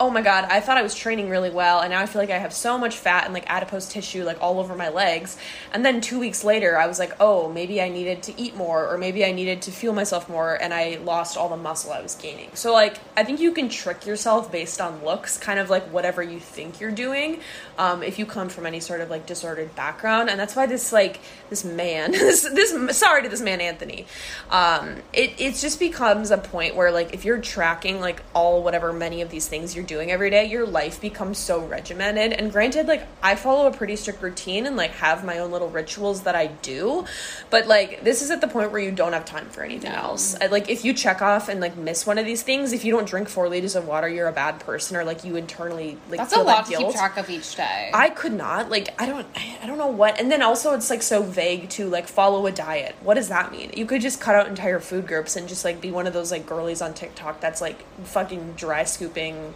[0.00, 2.30] oh my god, I thought I was training really well, and now I feel like
[2.30, 5.36] I have so much fat and like adipose tissue like all over my legs.
[5.72, 8.88] And then two weeks later, I was like, oh, maybe I needed to eat more,
[8.92, 12.02] or maybe I needed to fuel myself more, and I lost all the muscle I
[12.02, 12.50] was gaining.
[12.54, 16.22] So, like, I think you can trick yourself based on looks, kind of like whatever
[16.22, 17.40] you think you're doing,
[17.78, 20.28] um, if you come from any sort of like disordered background.
[20.28, 24.06] And that's why this, like, this man, this, this sorry to this man, Anthony,
[24.50, 28.92] um, it, it just becomes a point where, like, if you're tracking, like, all whatever
[28.92, 32.32] many of these things you're doing every day, your life becomes so regimented.
[32.32, 35.68] And granted, like I follow a pretty strict routine and like have my own little
[35.68, 37.04] rituals that I do,
[37.50, 39.98] but like this is at the point where you don't have time for anything No.
[39.98, 40.36] else.
[40.40, 42.92] I, like if you check off and like miss one of these things, if you
[42.92, 46.18] don't drink four liters of water, you're a bad person, or like you internally like
[46.18, 46.92] That's a lot that to guilt.
[46.92, 47.90] keep track of each day.
[47.92, 49.26] I could not like I don't
[49.62, 52.52] I don't know what and then also it's like so vague to like follow a
[52.52, 52.94] diet.
[53.02, 53.70] What does that mean?
[53.76, 56.30] You could just cut out entire food groups and just like be one of those
[56.30, 59.54] like girlies on TikTok that's like fucking dry scooping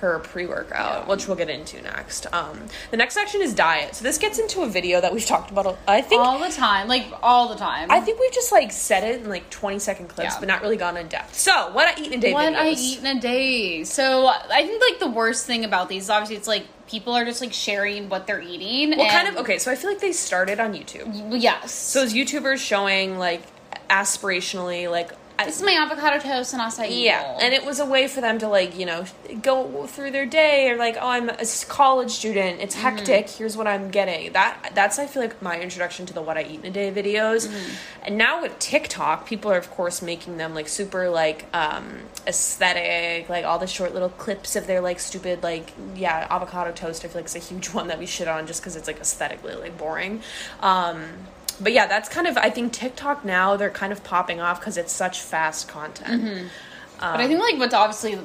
[0.00, 2.26] her pre-workout, which we'll get into next.
[2.32, 3.94] Um the next section is diet.
[3.94, 6.88] So this gets into a video that we've talked about I think all the time,
[6.88, 7.90] like all the time.
[7.90, 10.40] I think we've just like said it in like 20 second clips Yeah.
[10.40, 11.34] but not really gone in depth.
[11.34, 12.56] So, what I eat in a day what videos.
[12.56, 13.84] I eat in a day.
[13.84, 17.40] So I think like the worst thing about these, obviously, it's like people are just
[17.40, 18.96] like sharing what they're eating.
[18.98, 21.40] What kind of okay, so I feel like they started on YouTube.
[21.40, 21.72] Yes.
[21.72, 23.42] So it's YouTubers showing like
[23.88, 25.10] aspirationally like
[25.44, 27.38] this is my avocado toast and acai yeah, bowl.
[27.40, 29.04] and it was a way for them to like you know
[29.42, 32.60] go through their day or like oh I'm a college student.
[32.60, 33.28] It's hectic.
[33.28, 34.32] Here's what I'm getting.
[34.32, 36.92] That that's I feel like my introduction to the what I eat in a day
[36.92, 37.50] videos.
[38.02, 43.28] And now with TikTok people are of course making them like super like um aesthetic
[43.28, 47.04] like all the short little clips of their like stupid like yeah avocado toast.
[47.04, 49.00] I feel like it's a huge one that we shit on just because it's like
[49.00, 50.22] aesthetically like boring.
[50.60, 51.04] Um
[51.60, 54.76] but yeah, that's kind of I think TikTok now they're kind of popping off because
[54.76, 56.22] it's such fast content.
[56.22, 56.46] Mm-hmm.
[56.98, 58.18] But I um, think like what's obviously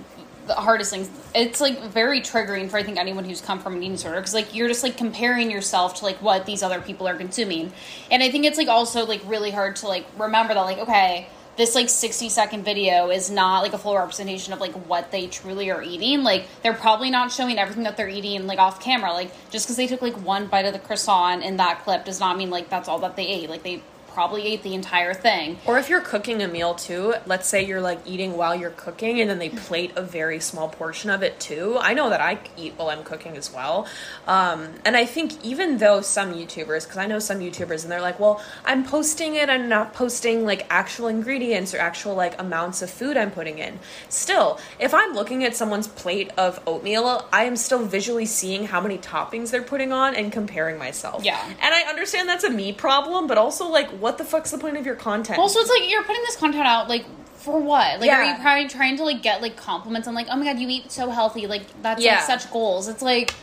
[0.48, 3.84] the hardest thing, it's like very triggering for I think anyone who's come from an
[3.84, 7.08] eating disorder because like you're just like comparing yourself to like what these other people
[7.08, 7.72] are consuming,
[8.12, 11.28] and I think it's like also like really hard to like remember that like okay.
[11.58, 15.28] This like 60 second video is not like a full representation of like what they
[15.28, 16.24] truly are eating.
[16.24, 19.14] Like they're probably not showing everything that they're eating like off camera.
[19.14, 22.20] Like just because they took like one bite of the croissant in that clip does
[22.20, 23.50] not mean like that's all that they ate.
[23.50, 23.82] Like they
[24.16, 25.58] probably ate the entire thing.
[25.66, 29.20] Or if you're cooking a meal too, let's say you're like eating while you're cooking
[29.20, 31.78] and then they plate a very small portion of it too.
[31.80, 33.88] I know that I eat while I'm cooking as well.
[34.26, 38.00] Um, and I think even though some YouTubers, because I know some YouTubers and they're
[38.00, 42.82] like, well, I'm posting it, I'm not posting like actual ingredients or actual like amounts
[42.82, 43.80] of food I'm putting in.
[44.08, 48.80] Still, if I'm looking at someone's plate of oatmeal, I am still visually seeing how
[48.80, 51.26] many toppings they're putting on and comparing myself.
[51.26, 51.46] Yeah.
[51.62, 54.78] And I understand that's a me problem, but also like, what the fuck's the point
[54.78, 55.40] of your content?
[55.40, 57.06] Also, it's like you're putting this content out like
[57.38, 58.00] for what?
[58.00, 58.20] Like, Yeah.
[58.20, 60.70] are you probably trying to like get like compliments on like, oh my god, you
[60.70, 61.48] eat so healthy?
[61.48, 62.18] Like that's Yeah.
[62.18, 62.88] like such goals.
[62.88, 63.34] It's like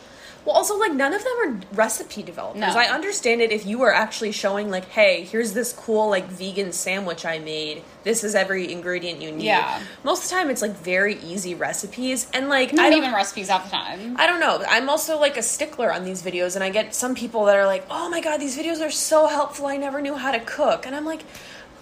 [0.44, 2.60] Well, also, like, none of them are recipe developers.
[2.60, 2.68] No.
[2.68, 6.72] I understand it if you were actually showing, like, hey, here's this cool, like, vegan
[6.72, 7.84] sandwich I made.
[8.02, 9.44] This is every ingredient you need.
[9.44, 9.80] Yeah.
[10.02, 12.26] Most of the time, it's, like, very easy recipes.
[12.34, 14.16] And, like, not I don't, even recipes half the time.
[14.18, 14.64] I don't know.
[14.68, 17.66] I'm also, like, a stickler on these videos, and I get some people that are
[17.66, 19.66] like, oh my god, these videos are so helpful.
[19.66, 20.86] I never knew how to cook.
[20.86, 21.22] And I'm like,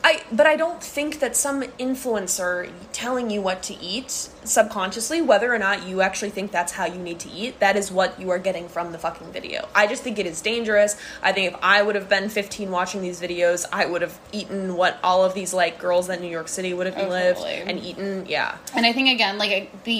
[0.02, 4.10] I, but I don't think that some influencer telling you what to eat
[4.44, 7.92] subconsciously, whether or not you actually think that's how you need to eat, that is
[7.92, 9.68] what you are getting from the fucking video.
[9.74, 10.96] I just think it is dangerous.
[11.22, 14.74] I think if I would have been 15 watching these videos, I would have eaten
[14.74, 17.56] what all of these like girls that New York City would have Oh, lived totally.
[17.60, 18.24] and eaten.
[18.26, 19.92] Yeah, And I think again, like the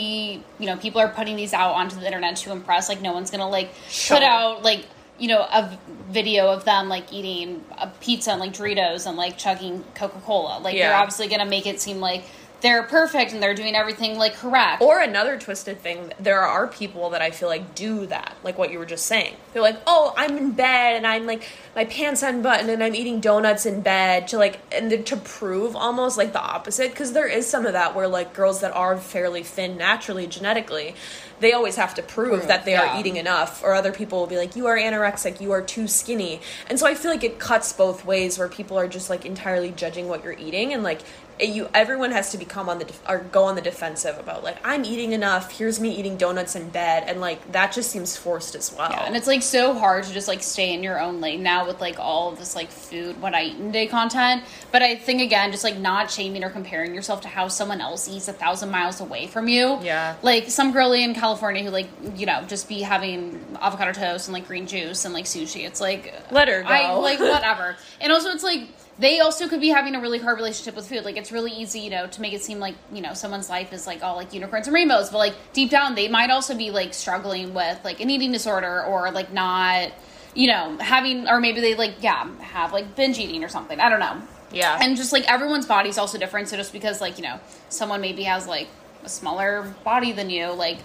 [0.59, 2.89] you know people are putting these out onto the internet to impress.
[2.89, 4.17] Like no one's gonna like Sure.
[4.17, 4.87] put out like
[5.21, 5.79] you know a
[6.09, 10.59] video of them like eating a pizza and like Doritos and like chugging Coca Cola.
[10.59, 12.25] Like they're obviously gonna make it seem like
[12.61, 14.83] they're perfect and they're doing everything like correct.
[14.83, 18.71] Or another twisted thing, there are people that I feel like do that, like what
[18.71, 19.37] you were just saying.
[19.53, 23.21] They're like, oh, I'm in bed and I'm like my pants unbuttoned and I'm eating
[23.21, 27.47] donuts in bed to like and to prove almost like the opposite because there is
[27.47, 30.95] some of that where like girls that are fairly thin naturally genetically
[31.41, 32.95] they always have to prove, Prove, that they yeah.
[32.95, 35.89] are eating enough or other people will be like you are anorexic you are too
[35.89, 39.25] skinny and so i feel like it cuts both ways where people are just like
[39.25, 41.01] entirely judging what you're eating and like
[41.41, 44.45] it, you everyone has to become on the def- or go on the defensive about
[44.45, 48.17] like i'm eating enough here's me eating donuts in bed and like that just seems
[48.17, 51.01] forced as well Yeah, and it's like so hard to just like stay in your
[51.01, 53.87] own lane now with like all of this like food what I eat in day
[53.87, 54.43] content.
[54.73, 58.09] But I think again, just like not shaming or comparing yourself to how someone else
[58.09, 59.79] eats a thousand miles away from you.
[59.83, 60.17] Yeah.
[60.23, 64.35] Like some girlie in California who like you know just be having avocado toast and
[64.35, 65.67] like green juice and like sushi.
[65.67, 67.01] It's like Let her I go.
[67.01, 67.77] like whatever.
[68.01, 68.69] And also it's like
[69.01, 71.05] they also could be having a really hard relationship with food.
[71.05, 73.73] Like it's really easy, you know, to make it seem like, you know, someone's life
[73.73, 76.71] is like all like unicorns and rainbows, but like deep down they might also be
[76.71, 79.91] like struggling with like an eating disorder or like not,
[80.35, 83.81] you know, having or maybe they like yeah, have like binge eating or something.
[83.81, 84.21] I don't know.
[84.53, 84.79] Yeah.
[84.81, 88.25] And just like everyone's body's also different, so just because like, you know, someone maybe
[88.25, 88.69] has like
[89.03, 90.79] a smaller body than you, like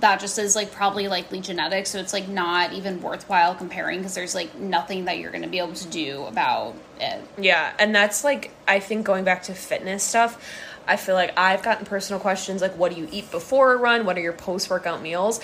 [0.00, 4.14] that just is like probably likely genetic so it's like not even worthwhile comparing because
[4.14, 7.94] there's like nothing that you're going to be able to do about it Yeah, and
[7.94, 10.42] that's like I think going back to fitness stuff,
[10.86, 14.04] I feel like I've gotten personal questions like what do you eat before a run?
[14.04, 15.40] What are your post-workout meals?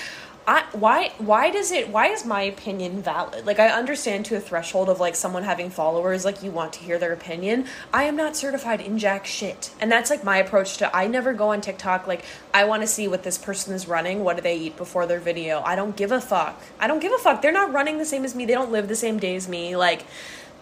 [0.47, 3.47] I why why does it why is my opinion valid?
[3.47, 6.81] Like I understand to a threshold of like someone having followers like you want to
[6.81, 7.67] hear their opinion.
[7.93, 9.71] I am not certified in jack shit.
[9.81, 12.25] And that's like my approach to I never go on TikTok like
[12.55, 14.25] I want to see what this person is running.
[14.25, 15.61] What do they eat before their video?
[15.61, 16.61] I don't give a fuck.
[16.79, 17.43] I don't give a fuck.
[17.43, 18.47] They're not running the same as me.
[18.47, 19.77] They don't live the same day as me.
[19.77, 20.05] Like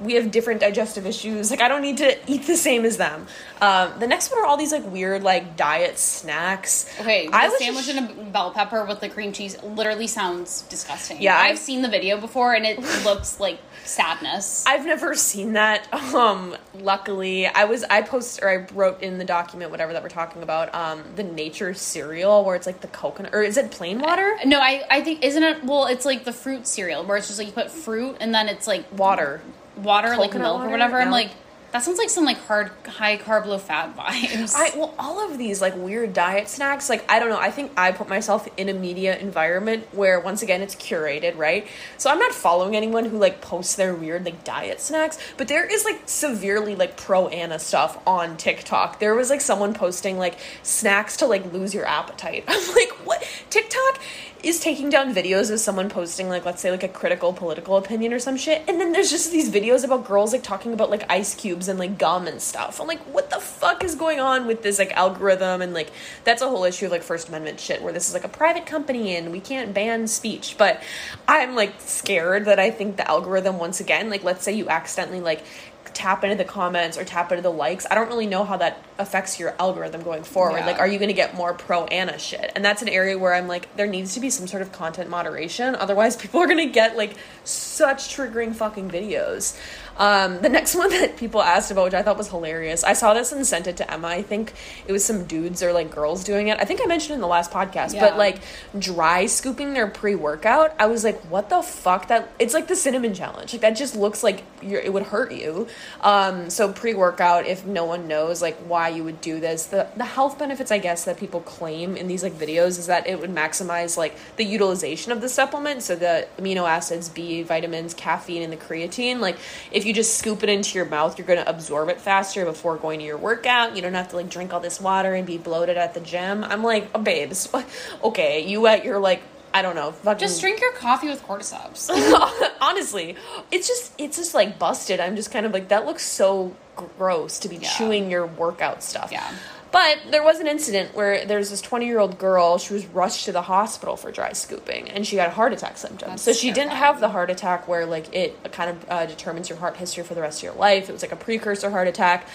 [0.01, 1.51] we have different digestive issues.
[1.51, 3.27] Like I don't need to eat the same as them.
[3.61, 6.89] Um, the next one are all these like weird like diet snacks.
[7.01, 10.07] okay I the was sandwich just- and a bell pepper with the cream cheese literally
[10.07, 14.87] sounds disgusting Yeah, I- i've seen the video before and it looks like sadness I've
[14.87, 15.87] never seen that.
[16.19, 20.09] Um, luckily, I was I post or I wrote in the document whatever that we're
[20.09, 20.75] talking about.
[20.75, 24.37] Um, the nature cereal where it's like the coconut or is it plain water?
[24.45, 27.39] no I, I think isn't it well it's like the fruit cereal where it's just
[27.39, 29.41] like you put fruit and then it's like Water.
[29.83, 30.69] Water like milk water?
[30.69, 31.12] or whatever i'm No.
[31.12, 31.31] like
[31.71, 35.37] that sounds like some like hard high carb low fat vibes I well, all of
[35.37, 37.38] these like weird diet snacks, like I don't know.
[37.38, 41.67] I think I put myself in a media environment where once again it's curated, right?
[41.99, 45.67] So I'm not following anyone who like posts their weird like diet snacks, but there
[45.67, 48.99] is like severely like pro ana stuff on TikTok.
[48.99, 52.45] There was like someone posting like snacks to like lose your appetite.
[52.49, 53.17] I'm like, what?
[53.51, 54.01] TikTok
[54.43, 58.13] is taking down videos of someone posting like let's say like a critical political opinion
[58.13, 61.05] or some shit and then there's just these videos about girls like talking about like
[61.11, 62.81] ice cubes and like gum and stuff.
[62.81, 65.63] I'm like what the fuck is going on with this like algorithm?
[65.63, 65.91] And like
[66.25, 68.67] that's a whole issue of like first amendment shit where this is like a private
[68.67, 70.57] company and we can't ban speech.
[70.57, 70.83] But
[71.27, 75.21] i'm like scared that i think the algorithm once again like let's say you accidentally
[75.21, 75.45] like
[75.94, 78.83] tap into the comments or tap into the likes i don't really know how that
[78.98, 80.59] affects your algorithm going forward.
[80.59, 80.66] Yeah.
[80.66, 82.53] like are you going to get more pro ana shit?
[82.57, 85.09] And that's an area where i'm like there needs to be some sort of content
[85.09, 85.74] moderation.
[85.74, 89.57] Otherwise people are going to get like such triggering fucking videos
[89.99, 93.15] um, the next one that people asked about which i thought was hilarious i saw
[93.15, 94.09] this and sent it to emma.
[94.09, 94.53] I think
[94.87, 96.59] it was some dudes or like girls doing it.
[96.59, 98.01] I think i mentioned in the last podcast Yeah.
[98.01, 98.41] but like
[98.79, 102.09] dry scooping their pre-workout i was like what the fuck?
[102.09, 103.53] That it's like the cinnamon challenge.
[103.53, 105.67] Like that just looks like you're, it would hurt you.
[106.01, 110.05] Um so pre-workout if no one knows like why you would do this the the
[110.05, 113.31] health benefits i guess that people claim in these like videos is that it would
[113.35, 115.83] maximize like the utilization of the supplement.
[115.83, 119.37] So the amino acids b vitamins caffeine and the creatine like
[119.73, 122.77] if you just scoop it into your mouth you're going to absorb it faster before
[122.77, 125.38] going to your workout you don't have to like drink all this water and be
[125.38, 127.48] bloated at the gym i'm like oh, babes
[128.05, 129.22] okay you at your like
[129.55, 129.92] I don't know.
[129.92, 131.88] Fucking just drink your coffee with cordyceps
[132.61, 133.16] honestly,
[133.51, 135.01] it's just it's just like busted.
[135.01, 137.70] I'm just kind of like that looks so gross to be Yeah.
[137.70, 139.11] chewing your workout stuff.
[139.11, 139.27] Yeah.
[139.70, 142.59] But there was an incident where there's this 20 year old girl.
[142.59, 146.11] She was rushed to the hospital for dry scooping, and she had heart attack symptoms.
[146.11, 149.48] That's so she didn't have the heart attack where like it kind of uh, determines
[149.48, 150.88] your heart history for the rest of your life.
[150.88, 152.26] It was like a precursor heart attack.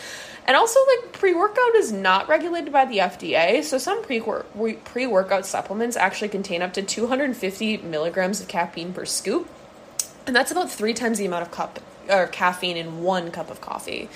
[0.45, 3.63] And also, like pre workout is not regulated by the FDA.
[3.63, 9.49] So some pre workout supplements actually contain up to 250 milligrams of caffeine per scoop,
[10.27, 13.61] and that's about three times the amount of cup or caffeine in one cup of
[13.61, 14.09] coffee.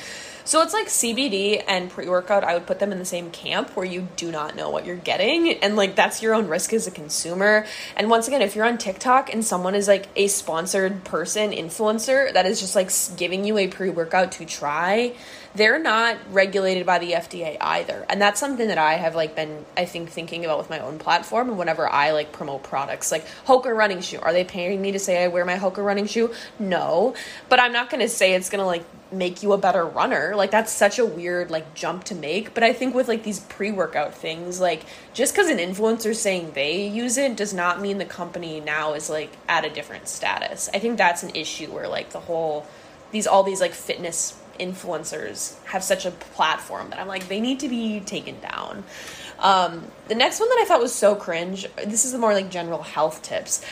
[0.47, 3.71] So it's like CBD and pre workout, I would put them in the same camp
[3.75, 5.51] where you do not know what you're getting.
[5.55, 7.65] And like that's your own risk as a consumer.
[7.97, 12.31] And once again, if you're on TikTok and someone is like a sponsored person, influencer,
[12.31, 15.15] that is just like giving you a pre workout to try,
[15.57, 18.05] they're not regulated by the FDA either.
[18.09, 20.99] And that's something that I have like been, I think, thinking about with my own
[20.99, 21.49] platform.
[21.49, 24.99] And whenever I like promote products, like Hoka running shoe, are they paying me to
[24.99, 26.33] say I wear my Hoka running shoe?
[26.59, 27.15] No.
[27.49, 30.35] But I'm not going to say it's going to like make you a better runner.
[30.35, 32.53] Like that's such a weird like jump to make.
[32.53, 36.87] But I think with like these pre-workout things, like just because an influencer's saying they
[36.87, 40.69] use it does not mean the company now is like at a different status.
[40.71, 42.67] I think that's an issue where like the whole
[43.11, 47.59] these all these like fitness influencers have such a platform that I'm like they need
[47.61, 48.83] to be taken down.
[49.39, 51.67] Um, the next one that I thought was so cringe.
[51.85, 53.63] This is the more like general health tips.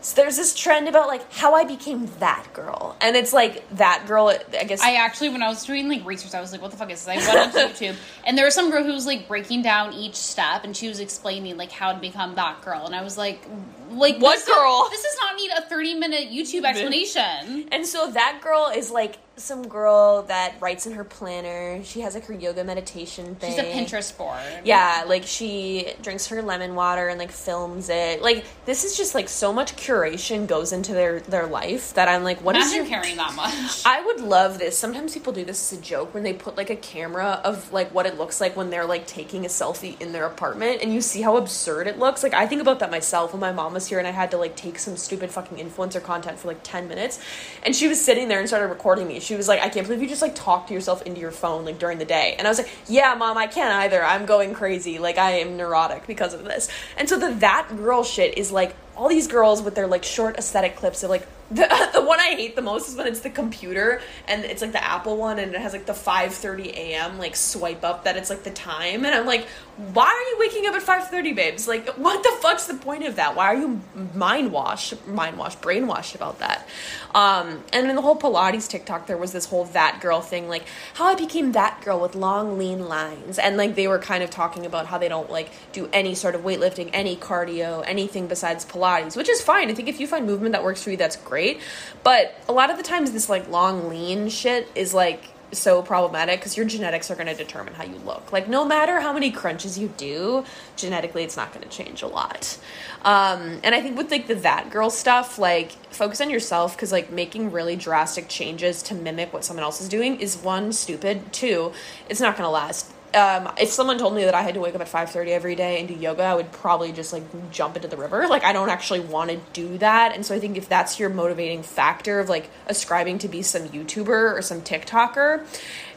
[0.00, 4.04] So there's this trend about like how I became that girl, and it's like that
[4.06, 4.28] girl.
[4.28, 6.76] I guess I actually, when I was doing like research, I was like, "What the
[6.76, 9.26] fuck is this?" I went on YouTube, and there was some girl who was like
[9.26, 12.94] breaking down each step, and she was explaining like how to become that girl, and
[12.94, 13.44] I was like,
[13.90, 14.86] "Like What this girl?
[14.88, 19.18] this does not need a thirty minute YouTube explanation." And so that girl is like
[19.38, 21.82] some girl that writes in her planner.
[21.84, 23.50] She has like her yoga meditation thing.
[23.50, 24.38] She's a Pinterest board.
[24.64, 28.22] Yeah, like she drinks her lemon water and like films it.
[28.22, 32.24] Like this is just like so much curation goes into their their life that I'm
[32.24, 33.82] like, what is Imagine your carrying that much.
[33.84, 34.76] I would love this.
[34.78, 37.92] Sometimes people do this as a joke when they put like a camera of like
[37.94, 41.00] what it looks like when they're like taking a selfie in their apartment and you
[41.00, 42.22] see how absurd it looks.
[42.22, 44.36] Like I think about that myself when my mom was here and I had to
[44.36, 47.20] like take some stupid fucking influencer content for like 10 minutes
[47.64, 49.20] and she was sitting there and started recording me.
[49.20, 51.64] She was like, "I can't believe you just like talk to yourself into your phone
[51.64, 54.02] like during the day." And I was like, "Yeah, mom, I can't either.
[54.02, 54.98] I'm going crazy.
[54.98, 58.74] Like I am neurotic because of this." And so the that girl shit is like
[58.98, 62.34] all these girls with their like short aesthetic clips of like the, the one I
[62.34, 65.54] hate the most is when it's the computer and it's like the Apple one and
[65.54, 67.18] it has like the 5:30 a.m.
[67.18, 69.06] like swipe up that it's like the time.
[69.06, 69.46] And I'm like
[69.94, 71.66] why are you waking up at 5:30 babes?
[71.66, 73.34] Like what the fuck's the point of that?
[73.34, 73.80] Why are you
[74.12, 76.68] mind washed mind washed brainwashed about that?
[77.14, 80.66] Um and in the whole Pilates TikTok there was this whole that girl thing like
[80.94, 83.38] how I became that girl with long lean lines.
[83.38, 86.34] And like they were kind of talking about how they don't like do any sort
[86.34, 90.26] of weightlifting any cardio anything besides Pilates which is fine I think if you find
[90.26, 91.60] movement that works for you that's great
[92.02, 96.40] but a lot of the times this like long lean shit is like so problematic
[96.40, 98.32] because your genetics are going to determine how you look.
[98.32, 100.44] Like, no matter how many crunches you do,
[100.76, 102.58] genetically, it's not going to change a lot.
[103.02, 106.92] Um, and I think with like the that girl stuff, like, focus on yourself because
[106.92, 111.32] like making really drastic changes to mimic what someone else is doing is one stupid.
[111.32, 111.72] Two,
[112.08, 112.92] it's not going to last.
[113.14, 115.78] Um, if someone told me that I had to wake up at 5:30 every day
[115.78, 118.26] and do yoga, I would probably just like jump into the river.
[118.28, 120.14] Like I don't actually want to do that.
[120.14, 123.68] And so I think if that's your motivating factor of like ascribing to be some
[123.68, 125.44] YouTuber or some TikToker,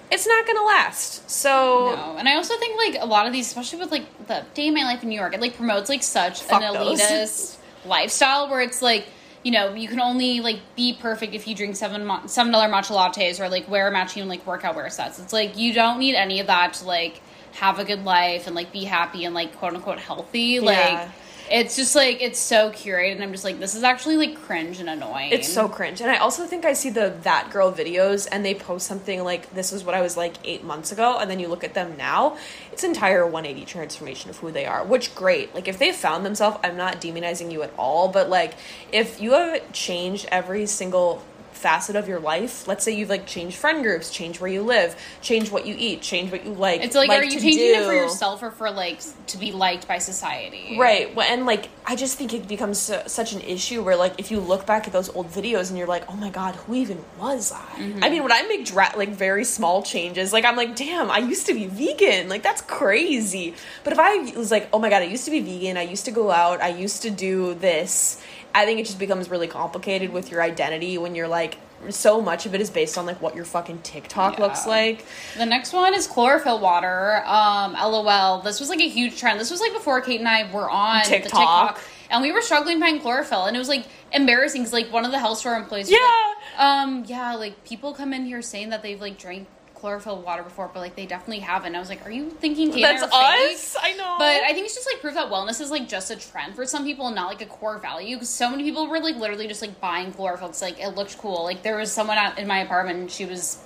[0.09, 1.29] it's not going to last.
[1.29, 4.45] So No, and I also think like a lot of these, especially with like the
[4.53, 7.01] day in my life in New York, it like promotes like such an those.
[7.01, 9.05] elitist lifestyle where it's like
[9.43, 12.95] you know you can only like be perfect if you drink seven seven dollar matcha
[12.95, 15.19] lattes or like wear matching like workout wear sets.
[15.19, 17.21] It's like you don't need any of that to like
[17.53, 20.59] have a good life and like be happy and like quote unquote healthy.
[20.59, 21.11] Like Yeah.
[21.51, 24.79] It's just like it's so curated, and I'm just like this is actually like cringe
[24.79, 25.31] and annoying.
[25.31, 26.01] It's so cringe.
[26.01, 29.53] And I also think I see the that girl videos and they post something like
[29.53, 31.97] this is what I was like 8 months ago and then you look at them
[31.97, 32.37] now,
[32.71, 35.53] it's entire 180 transformation of who they are, which great.
[35.53, 38.53] Like if they found themselves, I'm not demonizing you at all, but like
[38.91, 41.21] if you have changed every single
[41.53, 44.95] facet of your life, let's say you've like changed friend groups, change where you live,
[45.21, 46.81] change what you eat, change what you like.
[46.81, 49.99] It's like, are you changing it for yourself or for like to be liked by
[49.99, 50.77] society?
[50.79, 51.13] Right.
[51.15, 54.31] Well, And like, I just think it becomes su- such an issue where, like, if
[54.31, 57.03] you look back at those old videos and you're like, oh my God, who even
[57.19, 57.57] was I?
[57.57, 58.03] Mm-hmm.
[58.03, 61.19] I mean, when I make dra- like very small changes, like, I'm like, damn, I
[61.19, 62.29] used to be vegan.
[62.29, 63.55] Like, that's crazy.
[63.83, 66.05] But if I was like, oh my God, I used to be vegan, I used
[66.05, 68.21] to go out, I used to do this,
[68.53, 71.57] I think it just becomes really complicated with your identity when you're like,
[71.89, 74.45] so much of it is based on like what your fucking TikTok Yeah.
[74.45, 75.03] looks like.
[75.37, 77.23] The next one is chlorophyll water.
[77.25, 78.39] Um, LOL.
[78.41, 79.39] This was like a huge trend.
[79.39, 81.31] This was like before Kate and I were on TikTok.
[81.77, 84.91] TikTok, and we were struggling to find chlorophyll, and it was like embarrassing because like
[84.91, 88.41] one of the health store employees, was like, um, yeah, like people come in here
[88.43, 89.47] saying that they've like drank
[89.81, 91.75] chlorophyll water before, but like they definitely haven't.
[91.75, 93.55] I was like, are you thinking and That's are fake?
[93.55, 93.75] us.
[93.81, 94.15] I know.
[94.19, 96.65] But I think it's just like proof that wellness is like just a trend for
[96.65, 98.15] some people and not like a core value.
[98.15, 100.49] Because so many people were like literally just like buying chlorophyll.
[100.49, 101.43] It's like it looked cool.
[101.43, 103.57] Like there was someone out in my apartment and she was,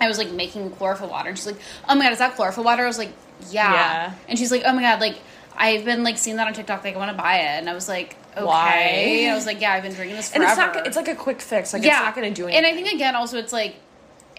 [0.00, 2.64] I was like making chlorophyll water and she's like, oh my god, is that chlorophyll
[2.64, 2.82] water?
[2.84, 3.12] I was like,
[3.50, 3.72] yeah.
[3.72, 4.14] Yeah.
[4.28, 5.18] And she's like, oh my god, like
[5.54, 6.82] I've been like seeing that on TikTok.
[6.82, 7.58] Like I want to buy it.
[7.58, 8.46] And I was like, okay.
[8.46, 9.28] Why?
[9.30, 10.62] I was like, yeah, I've been drinking this and forever.
[10.62, 10.86] it's not.
[10.86, 11.74] It's like a quick fix.
[11.74, 12.64] Like it's not going to do anything.
[12.64, 13.76] And I think again, also it's like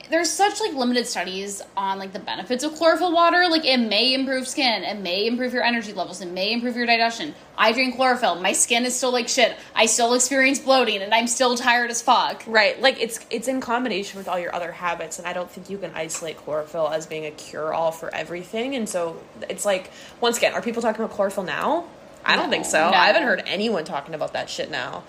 [0.10, 3.48] there's such like limited studies on like the benefits of chlorophyll water.
[3.50, 6.86] Like it may improve skin, it may improve your energy levels, it may improve your
[6.86, 7.36] digestion.
[7.58, 9.56] I drink chlorophyll, my skin is still like shit.
[9.76, 12.44] I still experience bloating, and I'm still tired as fuck.
[12.48, 15.70] Right, like it's it's in combination with all your other habits, and I don't think
[15.70, 18.76] you can isolate chlorophyll as being a cure all for everything.
[18.76, 19.92] And so it's like,
[20.22, 21.86] once again, are people talking about chlorophyll now?
[22.26, 22.90] I don't think so.
[22.90, 22.98] no.
[22.98, 25.04] I haven't heard anyone talking about that shit now.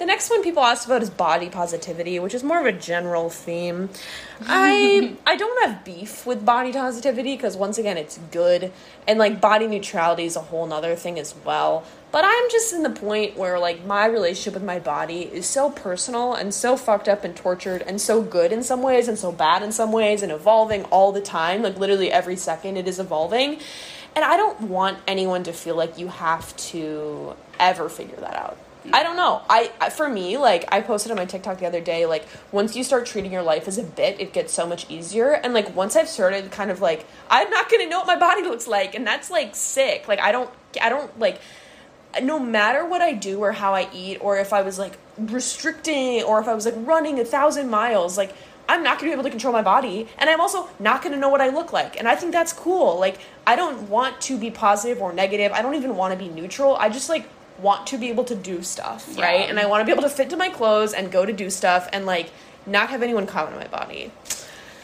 [0.00, 3.28] The next one people asked about is body positivity, which is more of a general
[3.28, 3.90] theme.
[4.40, 8.72] I I don't have beef with body positivity because once again it's good
[9.06, 11.84] and like body neutrality is a whole nother thing as well.
[12.12, 15.68] But I'm just in the point where like my relationship with my body is so
[15.68, 19.30] personal and so fucked up and tortured and so good in some ways and so
[19.30, 21.62] bad in some ways and evolving all the time.
[21.62, 23.60] Like literally every second it is evolving.
[24.16, 28.56] And I don't want anyone to feel like you have to ever figure that out.
[28.92, 29.42] I don't know.
[29.48, 32.82] I for me, like I posted on my TikTok the other day, like once you
[32.82, 35.32] start treating your life as a bit, it gets so much easier.
[35.32, 38.16] And like once I've started kind of like I'm not going to know what my
[38.16, 40.08] body looks like and that's like sick.
[40.08, 40.50] Like I don't
[40.80, 41.40] I don't like
[42.22, 46.22] no matter what I do or how I eat, or if I was like restricting,
[46.22, 48.34] or if I was like running a thousand miles, like
[48.70, 51.28] I'm not gonna be able to control my body, and I'm also not gonna know
[51.28, 51.98] what I look like.
[51.98, 52.98] And I think that's cool.
[52.98, 55.50] Like, I don't want to be positive or negative.
[55.52, 56.76] I don't even want to be neutral.
[56.76, 59.24] I just like want to be able to do stuff, Yeah.
[59.24, 59.48] right?
[59.50, 61.50] And I want to be able to fit to my clothes and go to do
[61.50, 62.30] stuff and like
[62.66, 64.12] not have anyone comment on my body.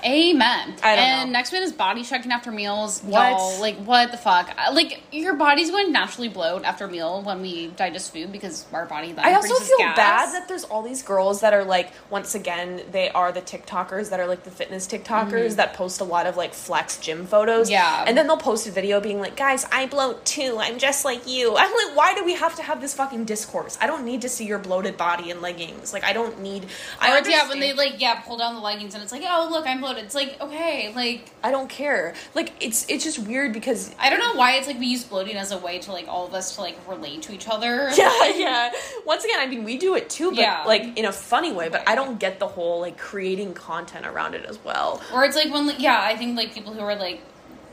[0.04, 0.76] Amen.
[0.82, 1.32] And know.
[1.32, 3.00] next one is body checking after meals.
[3.00, 3.30] What?
[3.30, 4.50] Y'all, like, what the fuck?
[4.56, 8.32] Uh, Like, your body's going to naturally bloat after a meal when we digest food
[8.32, 9.96] because our body then I also feel gas.
[9.96, 14.10] bad that there's all these girls that are like, once again, they are the TikTokers
[14.10, 17.66] that are like the fitness TikTokers that post a lot of like flex gym photos.
[17.66, 17.72] Mm-hmm.
[17.72, 18.04] Yeah.
[18.06, 20.56] And then they'll post a video being like, guys, I bloat too.
[20.58, 21.56] I'm just like you.
[21.58, 23.78] I'm like, why do we have to have this fucking discourse?
[23.80, 25.92] I don't need to see your bloated body in leggings.
[25.92, 26.66] Like, I don't need.
[27.00, 29.48] I Or, yeah, when they, like, yeah, pull down the leggings and it's like, oh,
[29.50, 30.04] look, I'm bloated.
[30.04, 32.14] It's like, okay, like, I don't care.
[32.34, 35.36] Like, it's it's just weird because I don't know why it's like we use bloating
[35.36, 37.90] as a way to, like, all of us to, like, relate to each other.
[37.96, 38.72] yeah, yeah.
[39.04, 40.64] Once again, I mean, we do it too, but Yeah.
[40.66, 41.68] like in a funny way.
[41.68, 41.90] But Right.
[41.90, 45.00] I don't get the whole like creating content around it as well.
[45.12, 47.20] Or it's like when, like, yeah, I think like people who are like,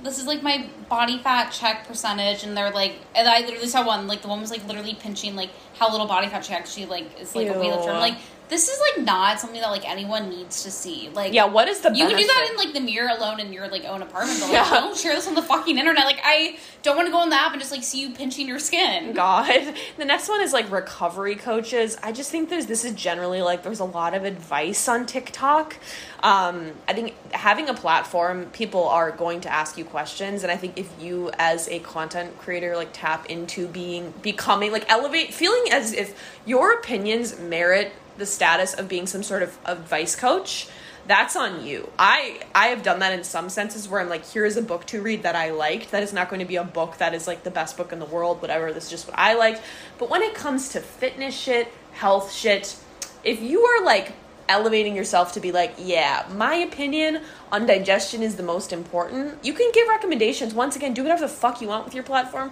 [0.03, 3.85] this is like my body fat check percentage, and they're like, and I literally saw
[3.85, 5.49] one, like the one was like literally pinching like
[5.79, 7.55] how little body fat she actually like is like a Ew.
[7.55, 7.87] weightlifter.
[7.89, 8.17] I'm like,
[8.49, 11.09] this is like not something that like anyone needs to see.
[11.13, 13.51] Like, Yeah, what is the you can do that in like the mirror alone in
[13.53, 14.69] your like own apartment, but like Yeah.
[14.69, 16.05] don't share this on the fucking internet.
[16.05, 18.47] Like, I don't want to go on the app and just like see you pinching
[18.47, 19.13] your skin.
[19.13, 19.73] God.
[19.97, 21.97] The next one is like recovery coaches.
[22.01, 25.77] I just think there's this is generally like there's a lot of advice on TikTok.
[26.21, 30.57] Um, I think having a platform, people are going to ask you questions, and I
[30.57, 35.71] think if you as a content creator like tap into being becoming like elevate, feeling
[35.71, 40.67] as if your opinions merit the status of being some sort of advice coach
[41.05, 41.91] that's on you.
[41.99, 45.01] I I have done that in some senses where I'm like, here's a book to
[45.01, 45.91] read that I liked.
[45.91, 47.99] That is not going to be a book that is like the best book in
[47.99, 48.71] the world, whatever.
[48.71, 49.61] This is just what I liked.
[49.97, 52.77] But when it comes to fitness shit, health shit,
[53.23, 54.13] if you are like
[54.47, 59.53] elevating yourself to be like, yeah, my opinion on digestion is the most important, you
[59.53, 60.53] can give recommendations.
[60.53, 62.51] Once again, do whatever the fuck you want with your platform.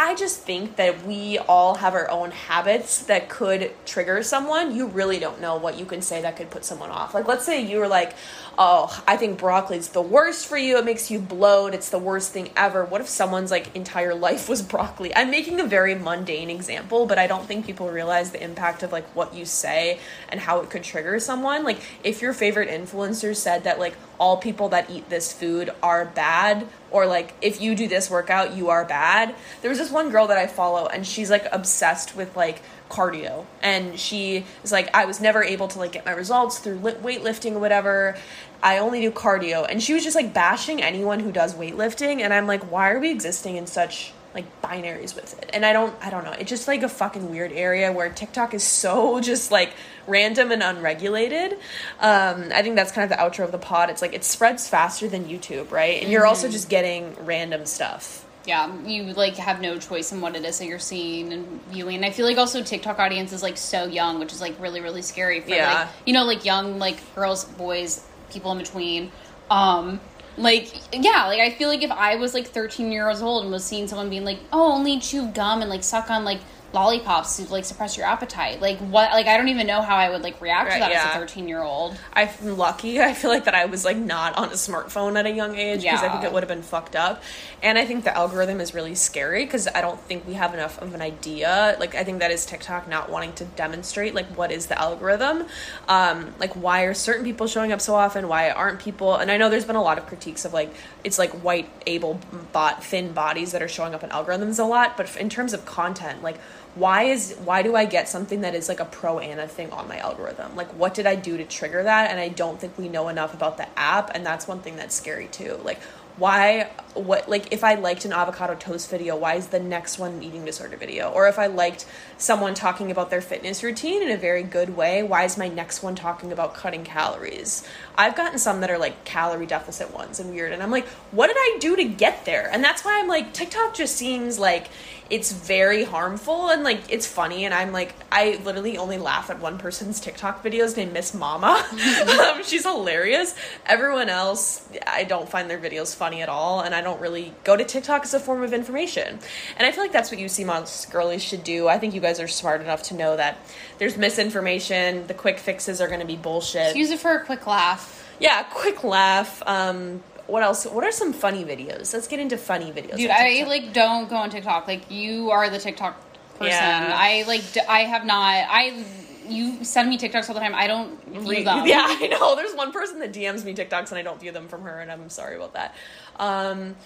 [0.00, 4.76] I just think that we all have our own habits that could trigger someone.
[4.76, 7.14] You really don't know what you can say that could put someone off.
[7.14, 8.14] Like, let's say you were like,
[8.56, 10.78] oh, I think broccoli's the worst for you.
[10.78, 11.74] It makes you bloat.
[11.74, 12.84] It's the worst thing ever.
[12.84, 15.12] What if someone's like entire life was broccoli?
[15.16, 18.92] I'm making a very mundane example, but I don't think people realize the impact of
[18.92, 21.64] like what you say and how it could trigger someone.
[21.64, 26.04] Like, if your favorite influencer said that like all people that eat this food are
[26.04, 29.34] bad, or like if you do this workout you are bad.
[29.62, 33.46] There was this one girl that i follow and she's like obsessed with like cardio.
[33.62, 37.02] And she is like i was never able to like get my results through lit-
[37.02, 38.16] weightlifting or whatever.
[38.62, 39.66] I only do cardio.
[39.68, 42.20] And she was just like bashing anyone who does weightlifting.
[42.20, 45.50] And i'm like why are we existing in such like binaries with it.
[45.52, 46.32] And i don't i don't know.
[46.32, 49.72] It's just like a fucking weird area where tiktok is so just like
[50.06, 51.52] random and unregulated.
[52.00, 53.90] Um i think that's kind of the outro of the pod.
[53.90, 56.02] It's like it spreads faster than youtube right?
[56.02, 58.24] And you're also just getting random stuff.
[58.46, 61.96] Yeah, you like have no choice in what it is that you're seeing and viewing.
[61.96, 64.80] And I feel like also TikTok audience is like so young, which is like really
[64.80, 65.80] really scary for Yeah.
[65.80, 69.10] like you know like young like girls, boys, people in between.
[69.50, 70.00] Um
[70.38, 73.64] like yeah, like I feel like if I was like 13 years old and was
[73.64, 76.40] seeing someone being like, "Oh, only chew gum and like suck on like
[76.72, 78.60] lollipops to like suppress your appetite.
[78.60, 79.10] Like what?
[79.12, 81.18] Like I don't even know how I would like react Right, to that as a
[81.18, 81.96] thirteen year old.
[82.12, 83.00] I'm lucky.
[83.00, 85.82] I feel like that I was like not on a smartphone at a young age
[85.82, 87.22] because I think it would have been fucked up.
[87.62, 90.78] And I think the algorithm is really scary because I don't think we have enough
[90.80, 91.76] of an idea.
[91.80, 95.46] Like I think that is TikTok not wanting to demonstrate like what is the algorithm,
[95.88, 99.16] um, like why are certain people showing up so often, why aren't people?
[99.16, 102.20] And I know there's been a lot of critiques of like it's like white able
[102.52, 105.64] bot thin bodies that are showing up in algorithms a lot, but in terms of
[105.64, 106.38] content, like
[106.74, 109.88] why is why do I get something that is like a pro ana thing on
[109.88, 110.54] my algorithm?
[110.56, 112.10] Like what did I do to trigger that?
[112.10, 114.94] And I don't think we know enough about the app and that's one thing that's
[114.94, 115.58] scary too.
[115.64, 115.80] Like
[116.18, 120.14] why what like if I liked an avocado toast video, why is the next one
[120.14, 121.10] an eating disorder video?
[121.10, 125.02] Or if I liked someone talking about their fitness routine in a very good way,
[125.02, 127.66] why is my next one talking about cutting calories?
[127.96, 131.28] I've gotten some that are like calorie deficit ones and weird and I'm like, what
[131.28, 132.50] did I do to get there?
[132.52, 134.70] And that's why I'm like TikTok just seems like
[135.10, 139.40] it's very harmful and like it's funny and i'm like i literally only laugh at
[139.40, 141.64] one person's tiktok videos named miss mama.
[142.18, 143.34] Um, she's hilarious.
[143.66, 147.56] Everyone else i don't find their videos funny at all and i don't really go
[147.56, 149.18] to tiktok as a form of information.
[149.56, 151.68] And i feel like that's what you see most girlies should do.
[151.68, 153.38] I think you guys are smart enough to know that
[153.78, 156.66] there's misinformation the quick fixes are going to be bullshit.
[156.66, 158.06] Just use it for a quick laugh.
[158.20, 162.70] yeah quick laugh um what else what are some funny videos let's get into funny
[162.70, 164.68] videos Dude, I like don't go on TikTok.
[164.68, 166.00] Like you are the TikTok
[166.38, 166.50] person.
[166.52, 166.92] Yeah.
[166.94, 168.46] I like d- I have not.
[168.48, 168.84] I
[169.26, 170.54] you send me TikToks all the time.
[170.54, 171.66] I don't view them.
[171.66, 172.36] Yeah, I know.
[172.36, 174.90] There's one person that DMs me TikToks and I don't view them from her, and
[174.90, 175.74] I'm sorry about that.
[176.16, 176.76] Um,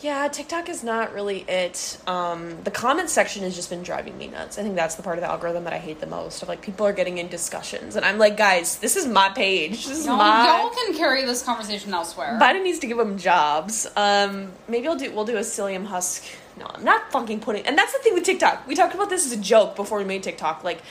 [0.00, 1.98] yeah, TikTok is not really it.
[2.06, 4.58] Um, the comment section has just been driving me nuts.
[4.58, 6.42] I think that's the part of the algorithm that I hate the most.
[6.42, 9.86] Of like people are getting in discussions, and I'm like, guys, this is my page.
[9.86, 10.46] This is Y'all, my.
[10.60, 12.38] y'all can carry this conversation elsewhere.
[12.40, 13.86] Biden needs to give them jobs.
[13.96, 15.10] Um, maybe I'll do.
[15.12, 16.24] We'll do a psyllium husk.
[16.58, 17.66] No, I'm not fucking putting.
[17.66, 18.66] And that's the thing with TikTok.
[18.66, 20.62] We talked about this as a joke before we made TikTok.
[20.64, 20.82] Like,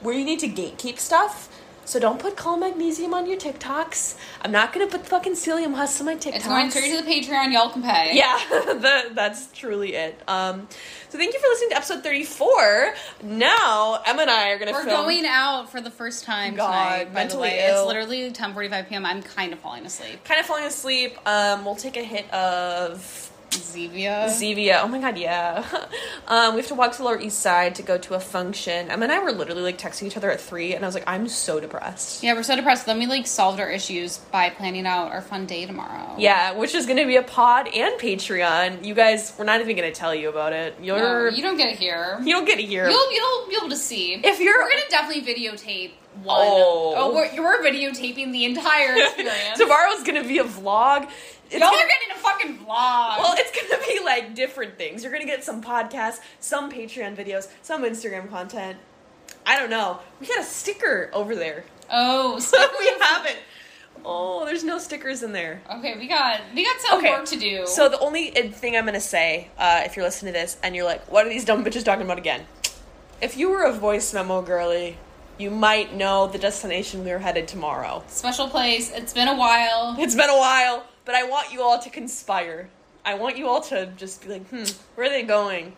[0.00, 1.50] where you need to gatekeep stuff.
[1.86, 4.16] So don't put Calm magnesium on your TikToks.
[4.42, 6.34] I'm not gonna put fucking psyllium husk on my TikToks.
[6.36, 7.52] it's going straight to the Patreon.
[7.52, 8.16] Y'all can pay.
[8.16, 10.20] Yeah, the, that's truly it.
[10.26, 10.66] Um,
[11.10, 12.94] so thank you for listening to episode 34.
[13.22, 15.04] Now Emma and I are gonna We're film.
[15.04, 17.04] going out for the first time God, tonight.
[17.04, 17.80] By the mentally way, ill.
[17.80, 19.06] it's literally 10:45 p.m.
[19.06, 20.24] I'm kind of falling asleep.
[20.24, 21.16] kind of falling asleep.
[21.26, 24.26] Um, we'll take a hit of Zevia.
[24.26, 24.80] Zevia.
[24.82, 25.64] Oh my god, yeah.
[26.28, 28.90] um, we have to walk to the Lower East Side to go to a function.
[28.90, 31.04] Emma and I were literally like texting each other at three, and I was like,
[31.06, 32.22] I'm so depressed.
[32.22, 32.86] yeah, we're so depressed.
[32.86, 36.14] Then we like solved our issues by planning out our fun day tomorrow.
[36.18, 38.84] Yeah, which is going to be a pod and Patreon.
[38.84, 40.76] You guys, we're not even going to tell you about it.
[40.80, 42.18] You're you don't get it here.
[42.22, 42.88] you don't get to hear.
[42.88, 44.14] You'll you'll be able to see.
[44.14, 45.90] If you're- we're gonna definitely videotape
[46.22, 46.36] one.
[46.40, 46.94] Oh.
[46.96, 49.58] oh we're, we're videotaping the entire experience.
[49.58, 51.08] Tomorrow's to be a vlog.
[51.50, 53.18] It's Y'all gonna- are getting a fucking vlog.
[53.18, 55.02] Well, it's gonna be like different things.
[55.02, 58.78] You're gonna get some podcasts, some Patreon videos, some Instagram content.
[59.46, 60.00] I don't know.
[60.20, 61.64] We got a sticker over there.
[61.90, 62.34] oh,
[62.78, 63.38] we haven't.
[64.06, 65.62] Oh, there's no stickers in there.
[65.70, 67.66] Okay, we got we got some Okay, work to do.
[67.66, 70.84] So the only thing I'm gonna say, uh, if you're listening to this and you're
[70.84, 72.46] like, "What are these dumb bitches talking about again?"
[73.22, 74.96] If you were a voice memo girly,
[75.38, 78.02] you might know the destination we're headed tomorrow.
[78.08, 78.90] special place.
[78.92, 79.96] It's been a while.
[79.98, 82.68] It's been a while, but I want you all to conspire.
[83.04, 84.64] I want you all to just be like, "Hmm,
[84.94, 85.76] where are they going?"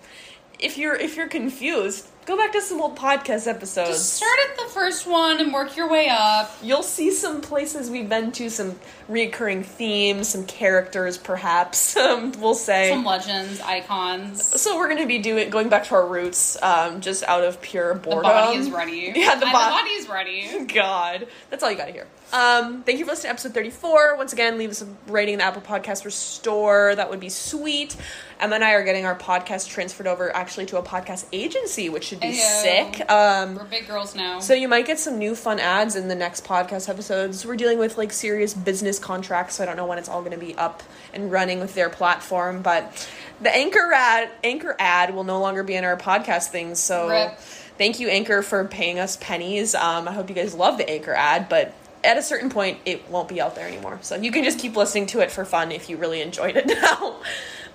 [0.58, 3.90] If you're if you're confused, go back to some old podcast episodes.
[3.90, 6.50] Just start at the first one and work your way up.
[6.62, 8.76] You'll see some places we've been to, some
[9.08, 11.96] recurring themes, some characters, perhaps.
[12.06, 12.88] Um, we'll say.
[12.90, 14.42] Some legends, icons.
[14.60, 17.94] so we're gonna be doing going back to our roots, um, just out of pure
[17.94, 18.22] boredom.
[18.22, 19.12] The body is ready.
[19.16, 20.64] Yeah, the bo- body is ready.
[20.72, 22.06] God, that's all you gotta hear.
[22.32, 24.16] Um, thank you for listening to episode 34.
[24.16, 26.92] Once again, leave us a rating in the Apple Podcast Store.
[26.94, 27.96] That would be sweet.
[28.40, 32.04] Emma and I are getting our podcast transferred over actually to a podcast agency, which
[32.04, 32.62] should be Ayo.
[32.94, 33.10] sick.
[33.10, 34.40] Um, We're big girls now.
[34.40, 37.46] so you might get some new fun ads in the next podcast episodes.
[37.46, 40.38] We're dealing with like serious business contracts, so I don't know when it's all going
[40.38, 40.82] to be up
[41.14, 42.60] and running with their platform.
[42.60, 43.08] But
[43.40, 46.80] the anchor ad, anchor ad, will no longer be in our podcast things.
[46.80, 47.38] So Rip.
[47.78, 49.74] thank you, Anchor, for paying us pennies.
[49.76, 51.72] Um, I hope you guys love the Anchor ad, but
[52.06, 53.98] at a certain point, it won't be out there anymore.
[54.02, 56.66] So you can just keep listening to it for fun if you really enjoyed it
[56.82, 57.16] now.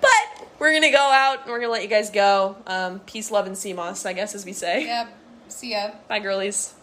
[0.00, 1.42] but we're gonna go out.
[1.42, 2.56] and We're gonna let you guys go.
[2.66, 4.86] Um, peace, love, and sea moss, I guess, as we say.
[4.86, 5.08] Yep.
[5.48, 5.90] See ya.
[6.08, 6.74] Bye, girlies.